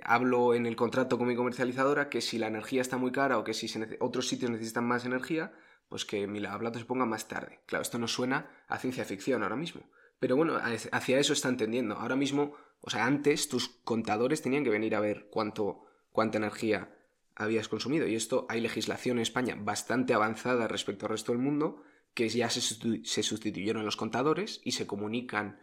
hablo 0.05 0.55
en 0.55 0.67
el 0.67 0.77
contrato 0.77 1.19
con 1.19 1.27
mi 1.27 1.35
comercializadora 1.35 2.09
que 2.09 2.21
si 2.21 2.39
la 2.39 2.47
energía 2.47 2.81
está 2.81 2.97
muy 2.97 3.11
cara 3.11 3.39
o 3.39 3.45
que 3.45 3.55
si 3.55 3.69
otros 4.01 4.29
sitios 4.29 4.51
necesitan 4.51 4.87
más 4.87 5.05
energía, 5.05 5.53
pues 5.89 6.05
que 6.05 6.27
mi 6.27 6.41
lavaplatos 6.41 6.83
se 6.83 6.87
ponga 6.87 7.05
más 7.05 7.29
tarde. 7.29 7.61
Claro, 7.67 7.83
esto 7.83 7.99
no 7.99 8.09
suena 8.09 8.51
a 8.69 8.79
ciencia 8.79 9.05
ficción 9.05 9.43
ahora 9.43 9.57
mismo. 9.57 9.83
Pero 10.21 10.37
bueno, 10.37 10.57
hacia 10.93 11.19
eso 11.19 11.33
está 11.33 11.49
entendiendo. 11.49 11.97
Ahora 11.97 12.15
mismo, 12.15 12.55
o 12.81 12.91
sea, 12.91 13.07
antes 13.07 13.49
tus 13.49 13.69
contadores 13.69 14.41
tenían 14.41 14.63
que 14.63 14.71
venir 14.71 14.95
a 14.95 15.01
ver 15.01 15.27
cuánto, 15.31 15.85
cuánta 16.13 16.39
energía 16.39 16.95
habías 17.37 17.69
consumido. 17.69 18.07
Y 18.07 18.15
esto 18.15 18.47
hay 18.49 18.61
legislación 18.61 19.19
en 19.19 19.23
España 19.23 19.57
bastante 19.59 20.15
avanzada 20.15 20.69
respecto 20.69 21.07
al 21.07 21.13
resto 21.13 21.33
del 21.33 21.41
mundo, 21.41 21.83
que 22.15 22.29
ya 22.29 22.51
se, 22.51 22.61
sustituyeron 22.61 23.85
los 23.85 23.97
contadores 23.97 24.61
y 24.65 24.73
se 24.73 24.87
comunican 24.87 25.61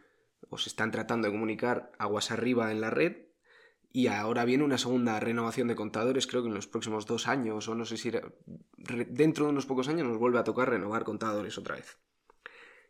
o 0.50 0.58
se 0.58 0.70
están 0.70 0.92
tratando 0.92 1.28
de 1.28 1.34
comunicar 1.34 1.92
aguas 2.00 2.32
arriba 2.32 2.72
en 2.72 2.82
la 2.82 2.90
red. 2.90 3.28
Y 3.92 4.08
ahora 4.08 4.46
viene 4.46 4.64
una 4.64 4.78
segunda 4.78 5.20
renovación 5.20 5.68
de 5.68 5.76
contadores, 5.76 6.28
creo 6.28 6.44
que 6.44 6.50
en 6.50 6.54
los 6.54 6.68
próximos 6.68 7.08
dos 7.08 7.28
años, 7.28 7.68
o 7.68 7.76
no 7.76 7.86
sé 7.86 7.98
si 7.98 8.12
dentro 8.78 9.46
de 9.46 9.52
unos 9.52 9.66
pocos 9.66 9.88
años 9.88 10.08
nos 10.08 10.18
vuelve 10.18 10.38
a 10.38 10.44
tocar 10.44 10.70
renovar 10.70 11.04
contadores 11.04 11.58
otra 11.58 11.76
vez. 11.76 11.98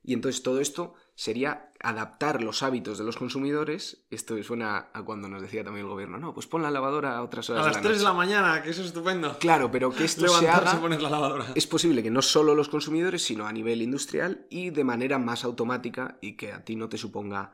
Y 0.04 0.13
entonces 0.13 0.44
todo 0.44 0.60
esto 0.60 0.96
sería 1.19 1.69
adaptar 1.82 2.41
los 2.41 2.63
hábitos 2.63 2.97
de 2.97 3.03
los 3.03 3.17
consumidores. 3.17 4.05
Esto 4.10 4.41
suena 4.41 4.89
a 4.93 5.03
cuando 5.03 5.27
nos 5.27 5.41
decía 5.41 5.65
también 5.65 5.86
el 5.86 5.91
gobierno, 5.91 6.17
no, 6.17 6.34
pues 6.34 6.47
pon 6.47 6.62
la 6.62 6.71
lavadora 6.71 7.17
a 7.17 7.23
otras 7.23 7.49
horas. 7.49 7.65
A 7.65 7.71
las 7.71 7.82
3 7.82 7.97
de 7.97 8.03
la 8.05 8.13
mañana, 8.13 8.63
que 8.63 8.69
eso 8.69 8.79
es 8.79 8.88
estupendo. 8.88 9.38
Claro, 9.38 9.69
pero 9.69 9.91
que 9.91 10.05
esto 10.05 10.29
se 10.29 10.47
haga. 10.47 10.79
la 10.79 11.10
lavadora. 11.10 11.47
Es 11.55 11.67
posible 11.67 12.01
que 12.01 12.10
no 12.10 12.21
solo 12.21 12.55
los 12.55 12.69
consumidores, 12.69 13.21
sino 13.21 13.47
a 13.47 13.51
nivel 13.51 13.82
industrial 13.82 14.47
y 14.49 14.69
de 14.69 14.86
manera 14.86 15.19
más 15.19 15.43
automática 15.43 16.17
y 16.21 16.38
que 16.38 16.53
a 16.53 16.63
ti 16.63 16.77
no 16.77 16.88
te 16.88 16.97
suponga 16.97 17.51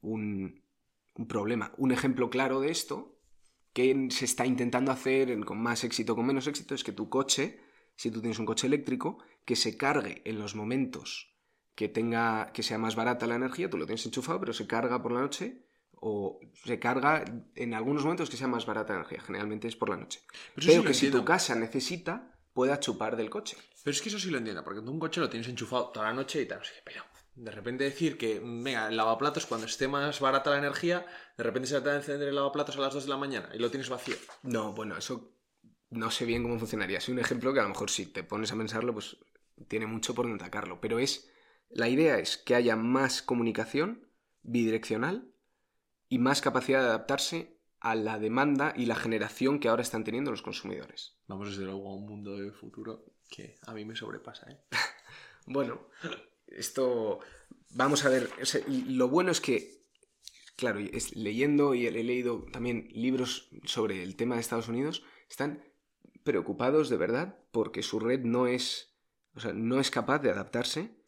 un, 0.00 0.64
un 1.14 1.28
problema. 1.28 1.70
Un 1.76 1.92
ejemplo 1.92 2.30
claro 2.30 2.58
de 2.58 2.72
esto, 2.72 3.20
que 3.72 4.08
se 4.10 4.24
está 4.24 4.44
intentando 4.44 4.90
hacer 4.90 5.44
con 5.44 5.62
más 5.62 5.84
éxito 5.84 6.14
o 6.14 6.16
con 6.16 6.26
menos 6.26 6.48
éxito, 6.48 6.74
es 6.74 6.82
que 6.82 6.90
tu 6.90 7.08
coche, 7.08 7.60
si 7.94 8.10
tú 8.10 8.20
tienes 8.20 8.40
un 8.40 8.46
coche 8.46 8.66
eléctrico, 8.66 9.18
que 9.44 9.54
se 9.54 9.76
cargue 9.76 10.20
en 10.24 10.40
los 10.40 10.56
momentos 10.56 11.31
que 11.74 11.88
tenga 11.88 12.52
que 12.52 12.62
sea 12.62 12.78
más 12.78 12.96
barata 12.96 13.26
la 13.26 13.36
energía, 13.36 13.70
tú 13.70 13.78
lo 13.78 13.86
tienes 13.86 14.04
enchufado, 14.06 14.40
pero 14.40 14.52
se 14.52 14.66
carga 14.66 15.02
por 15.02 15.12
la 15.12 15.20
noche 15.20 15.66
o 15.94 16.40
se 16.64 16.78
carga 16.78 17.24
en 17.54 17.74
algunos 17.74 18.02
momentos 18.02 18.28
que 18.28 18.36
sea 18.36 18.48
más 18.48 18.66
barata 18.66 18.92
la 18.92 19.00
energía, 19.00 19.20
generalmente 19.20 19.68
es 19.68 19.76
por 19.76 19.88
la 19.88 19.96
noche. 19.96 20.20
Pero, 20.54 20.82
que 20.82 20.94
si 20.94 21.10
tu 21.10 21.24
casa 21.24 21.54
necesita, 21.54 22.34
pueda 22.52 22.80
chupar 22.80 23.16
del 23.16 23.30
coche. 23.30 23.56
Pero 23.84 23.92
es 23.92 24.02
que 24.02 24.08
eso 24.08 24.18
sí 24.18 24.30
lo 24.30 24.38
entiendo, 24.38 24.64
porque 24.64 24.80
tú 24.80 24.90
un 24.90 24.98
coche 24.98 25.20
lo 25.20 25.30
tienes 25.30 25.48
enchufado 25.48 25.90
toda 25.90 26.06
la 26.06 26.12
noche 26.12 26.42
y 26.42 26.46
tal, 26.46 26.60
pero 26.84 27.04
de 27.34 27.50
repente 27.50 27.84
decir 27.84 28.18
que, 28.18 28.40
venga, 28.40 28.88
el 28.88 28.96
lavaplatos 28.96 29.46
cuando 29.46 29.66
esté 29.66 29.88
más 29.88 30.20
barata 30.20 30.50
la 30.50 30.58
energía, 30.58 31.06
de 31.36 31.44
repente 31.44 31.68
se 31.68 31.78
va 31.78 31.92
a 31.92 31.96
encender 31.96 32.28
el 32.28 32.34
lavaplatos 32.34 32.76
a 32.76 32.80
las 32.80 32.94
2 32.94 33.04
de 33.04 33.10
la 33.10 33.16
mañana 33.16 33.48
y 33.54 33.58
lo 33.58 33.70
tienes 33.70 33.88
vacío. 33.88 34.16
No, 34.42 34.72
bueno, 34.72 34.96
eso 34.98 35.32
no 35.90 36.10
sé 36.10 36.24
bien 36.24 36.42
cómo 36.42 36.58
funcionaría. 36.58 36.98
Es 36.98 37.08
un 37.08 37.18
ejemplo 37.18 37.52
que 37.52 37.60
a 37.60 37.62
lo 37.62 37.70
mejor 37.70 37.90
si 37.90 38.06
te 38.06 38.22
pones 38.22 38.52
a 38.52 38.56
pensarlo, 38.56 38.92
pues 38.92 39.16
tiene 39.68 39.86
mucho 39.86 40.14
por 40.14 40.26
donde 40.26 40.42
atacarlo, 40.42 40.80
pero 40.80 40.98
es 40.98 41.31
la 41.74 41.88
idea 41.88 42.18
es 42.18 42.36
que 42.36 42.54
haya 42.54 42.76
más 42.76 43.22
comunicación 43.22 44.08
bidireccional 44.42 45.32
y 46.08 46.18
más 46.18 46.40
capacidad 46.40 46.80
de 46.80 46.88
adaptarse 46.88 47.58
a 47.80 47.94
la 47.94 48.18
demanda 48.18 48.74
y 48.76 48.86
la 48.86 48.94
generación 48.94 49.58
que 49.58 49.68
ahora 49.68 49.82
están 49.82 50.04
teniendo 50.04 50.30
los 50.30 50.42
consumidores. 50.42 51.16
Vamos 51.26 51.50
desde 51.50 51.64
luego 51.64 51.88
a 51.88 51.96
un 51.96 52.06
mundo 52.06 52.36
de 52.36 52.52
futuro 52.52 53.04
que 53.28 53.56
a 53.66 53.72
mí 53.72 53.84
me 53.84 53.96
sobrepasa. 53.96 54.50
¿eh? 54.50 54.60
bueno, 55.46 55.88
esto 56.46 57.20
vamos 57.70 58.04
a 58.04 58.08
ver. 58.08 58.30
lo 58.68 59.08
bueno 59.08 59.30
es 59.30 59.40
que, 59.40 59.82
claro, 60.56 60.78
es, 60.78 61.16
leyendo 61.16 61.74
y 61.74 61.86
he 61.86 61.90
leído 61.90 62.44
también 62.52 62.88
libros 62.92 63.48
sobre 63.64 64.02
el 64.02 64.14
tema 64.14 64.36
de 64.36 64.42
Estados 64.42 64.68
Unidos, 64.68 65.02
están 65.28 65.64
preocupados 66.22 66.88
de 66.88 66.98
verdad 66.98 67.38
porque 67.50 67.82
su 67.82 67.98
red 67.98 68.20
no 68.20 68.46
es, 68.46 68.94
o 69.34 69.40
sea, 69.40 69.52
no 69.52 69.80
es 69.80 69.90
capaz 69.90 70.20
de 70.20 70.30
adaptarse 70.30 71.01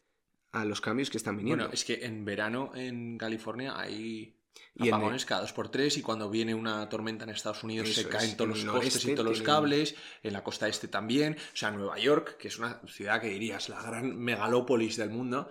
a 0.55 0.65
los 0.65 0.81
cambios 0.81 1.09
que 1.09 1.17
están 1.17 1.37
viniendo. 1.37 1.65
Bueno, 1.65 1.73
es 1.73 1.83
que 1.83 2.05
en 2.05 2.25
verano 2.25 2.71
en 2.75 3.17
California 3.17 3.77
hay 3.77 4.37
Y 4.75 4.87
apagones 4.87 5.25
cada 5.25 5.41
dos 5.41 5.53
por 5.53 5.69
tres 5.69 5.97
y 5.97 6.01
cuando 6.01 6.29
viene 6.29 6.55
una 6.55 6.87
tormenta 6.89 7.25
en 7.25 7.31
Estados 7.31 7.63
Unidos 7.63 7.89
Eso 7.89 8.01
se 8.01 8.07
es, 8.07 8.13
caen 8.13 8.37
todos 8.37 8.63
los 8.63 8.73
postes 8.73 9.05
y 9.05 9.15
todos 9.15 9.29
los 9.29 9.41
cables, 9.41 9.95
en 10.23 10.33
la 10.33 10.43
costa 10.43 10.67
este 10.67 10.87
también, 10.87 11.35
o 11.35 11.55
sea, 11.55 11.71
Nueva 11.71 11.97
York, 11.99 12.37
que 12.37 12.47
es 12.47 12.57
una 12.57 12.81
ciudad 12.87 13.21
que 13.21 13.29
dirías 13.29 13.69
la 13.69 13.81
gran 13.81 14.17
megalópolis 14.17 14.97
del 14.97 15.09
mundo, 15.09 15.49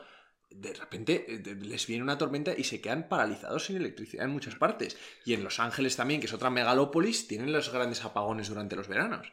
de 0.51 0.73
repente 0.73 1.27
eh, 1.29 1.55
les 1.61 1.87
viene 1.87 2.03
una 2.03 2.17
tormenta 2.17 2.55
y 2.57 2.65
se 2.65 2.81
quedan 2.81 3.09
paralizados 3.09 3.67
sin 3.67 3.77
electricidad 3.77 4.25
en 4.25 4.31
muchas 4.31 4.55
partes. 4.55 4.97
Y 5.25 5.35
en 5.35 5.45
Los 5.45 5.61
Ángeles 5.61 5.97
también, 5.97 6.21
que 6.21 6.27
es 6.27 6.33
otra 6.33 6.51
megalópolis, 6.51 7.27
tienen 7.27 7.53
los 7.53 7.73
grandes 7.73 8.05
apagones 8.05 8.49
durante 8.49 8.77
los 8.77 8.89
veranos. 8.89 9.33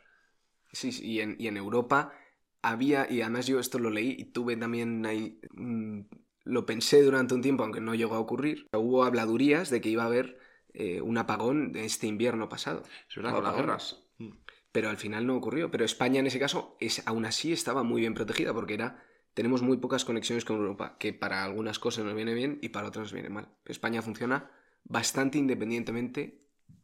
Sí, 0.74 0.92
sí, 0.92 1.06
y 1.06 1.22
en, 1.22 1.36
y 1.38 1.48
en 1.48 1.58
Europa 1.58 2.14
había, 2.62 3.12
y 3.12 3.21
además 3.21 3.47
yo 3.47 3.60
esto 3.60 3.80
lo 3.80 3.89
leí 3.89 4.15
y 4.17 4.26
tuve 4.26 4.56
también 4.58 5.06
ahí, 5.06 5.39
mm, 5.52 6.02
lo 6.43 6.65
pensé 6.65 7.02
durante 7.02 7.34
un 7.34 7.41
tiempo, 7.41 7.63
aunque 7.63 7.82
no 7.82 7.95
llegó 7.95 8.15
a 8.15 8.19
ocurrir, 8.19 8.67
hubo 8.74 9.04
habladurías 9.04 9.69
de 9.69 9.82
que 9.82 9.89
iba 9.89 10.04
a 10.04 10.08
haber 10.08 10.39
eh, 10.74 11.02
un 11.02 11.17
apagón 11.17 11.71
de 11.71 11.86
este 11.86 12.08
invierno 12.08 12.50
pasado. 12.50 12.84
Es 13.10 13.15
verdad, 13.15 13.34
O 13.34 13.36
con 13.36 13.43
la 13.43 13.52
guerra. 13.52 13.76
apagones. 13.76 13.97
Pero 14.71 14.89
al 14.89 14.97
final 14.97 15.28
no 15.28 15.36
ocurrió. 15.36 15.69
Pero 15.69 15.84
España 15.84 16.19
en 16.19 16.28
ese 16.28 16.39
caso 16.39 16.78
es, 16.80 17.06
aún 17.06 17.26
así 17.26 17.52
estaba 17.52 17.84
muy 17.84 18.02
bien 18.02 18.13
protegida 18.13 18.54
porque 18.54 18.76
era 18.76 19.04
tenemos 19.34 19.62
muy 19.62 19.78
pocas 19.78 20.06
conexiones 20.06 20.45
con 20.45 20.58
Europa, 20.58 20.97
que 21.00 21.13
para 21.13 21.43
algunas 21.43 21.80
cosas 21.80 22.04
nos 22.04 22.15
viene 22.15 22.34
bien 22.34 22.60
y 22.62 22.69
para 22.69 22.88
otras 22.88 23.04
nos 23.04 23.13
viene 23.13 23.30
mal. 23.30 23.47
España 23.65 24.02
funciona 24.02 24.52
bastante 24.84 25.38
independientemente 25.38 26.39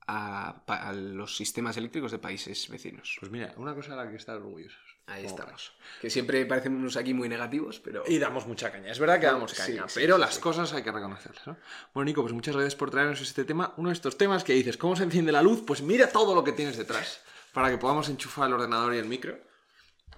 a, 0.07 0.93
los 0.95 1.35
sistemas 1.35 1.75
eléctricos 1.75 2.11
de 2.11 2.19
países 2.19 2.69
vecinos. 2.69 3.17
Pues 3.19 3.31
mira, 3.31 3.53
una 3.57 3.75
cosa 3.75 3.93
a 3.93 3.97
la 3.97 4.09
que 4.09 4.15
estar 4.15 4.37
orgullosos. 4.37 4.86
Ahí 5.07 5.23
Como 5.23 5.35
estamos. 5.35 5.71
Que 6.01 6.09
siempre 6.09 6.45
parecemos 6.45 6.97
aquí 6.97 7.13
muy 7.13 7.29
negativos, 7.29 7.79
pero... 7.79 8.03
Y 8.07 8.19
damos 8.19 8.45
mucha 8.45 8.71
caña. 8.71 8.91
Es 8.91 8.99
verdad 8.99 9.19
que 9.19 9.25
damos 9.25 9.53
caña, 9.53 9.87
sí, 9.87 9.99
pero 10.01 10.15
sí, 10.15 10.21
las 10.21 10.35
sí. 10.35 10.41
cosas 10.41 10.73
hay 10.73 10.83
que 10.83 10.91
reconocerlas. 10.91 11.47
¿no? 11.47 11.57
Bueno, 11.93 12.05
Nico, 12.05 12.21
pues 12.21 12.33
muchas 12.33 12.55
gracias 12.55 12.75
por 12.75 12.91
traernos 12.91 13.21
este 13.21 13.45
tema. 13.45 13.73
Uno 13.77 13.89
de 13.89 13.93
estos 13.93 14.17
temas 14.17 14.43
que 14.43 14.53
dices, 14.53 14.75
¿cómo 14.75 14.97
se 14.97 15.03
enciende 15.03 15.31
la 15.31 15.41
luz? 15.41 15.63
Pues 15.65 15.81
mira 15.81 16.09
todo 16.09 16.35
lo 16.35 16.43
que 16.43 16.51
tienes 16.51 16.77
detrás 16.77 17.21
para 17.53 17.69
que 17.69 17.77
podamos 17.77 18.09
enchufar 18.09 18.47
el 18.47 18.53
ordenador 18.55 18.93
y 18.95 18.97
el 18.97 19.05
micro. 19.05 19.37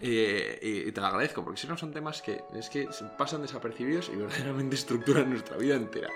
Eh, 0.01 0.59
y, 0.61 0.89
y 0.89 0.91
te 0.91 1.01
lo 1.01 1.07
agradezco, 1.07 1.43
porque 1.43 1.59
si 1.59 1.67
no 1.67 1.77
son 1.77 1.91
temas 1.91 2.21
que 2.21 2.41
es 2.55 2.69
que 2.69 2.89
pasan 3.17 3.41
desapercibidos 3.41 4.09
y 4.09 4.15
verdaderamente 4.15 4.75
estructuran 4.75 5.29
nuestra 5.29 5.55
vida 5.57 5.75
entera. 5.75 6.09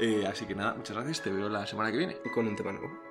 Eh, 0.00 0.24
así 0.26 0.46
que 0.46 0.54
nada, 0.54 0.74
muchas 0.74 0.96
gracias. 0.96 1.22
Te 1.22 1.30
veo 1.30 1.48
la 1.48 1.66
semana 1.66 1.90
que 1.90 1.98
viene. 1.98 2.16
Con 2.34 2.46
un 2.46 2.56
tema 2.56 2.72
nuevo. 2.72 3.07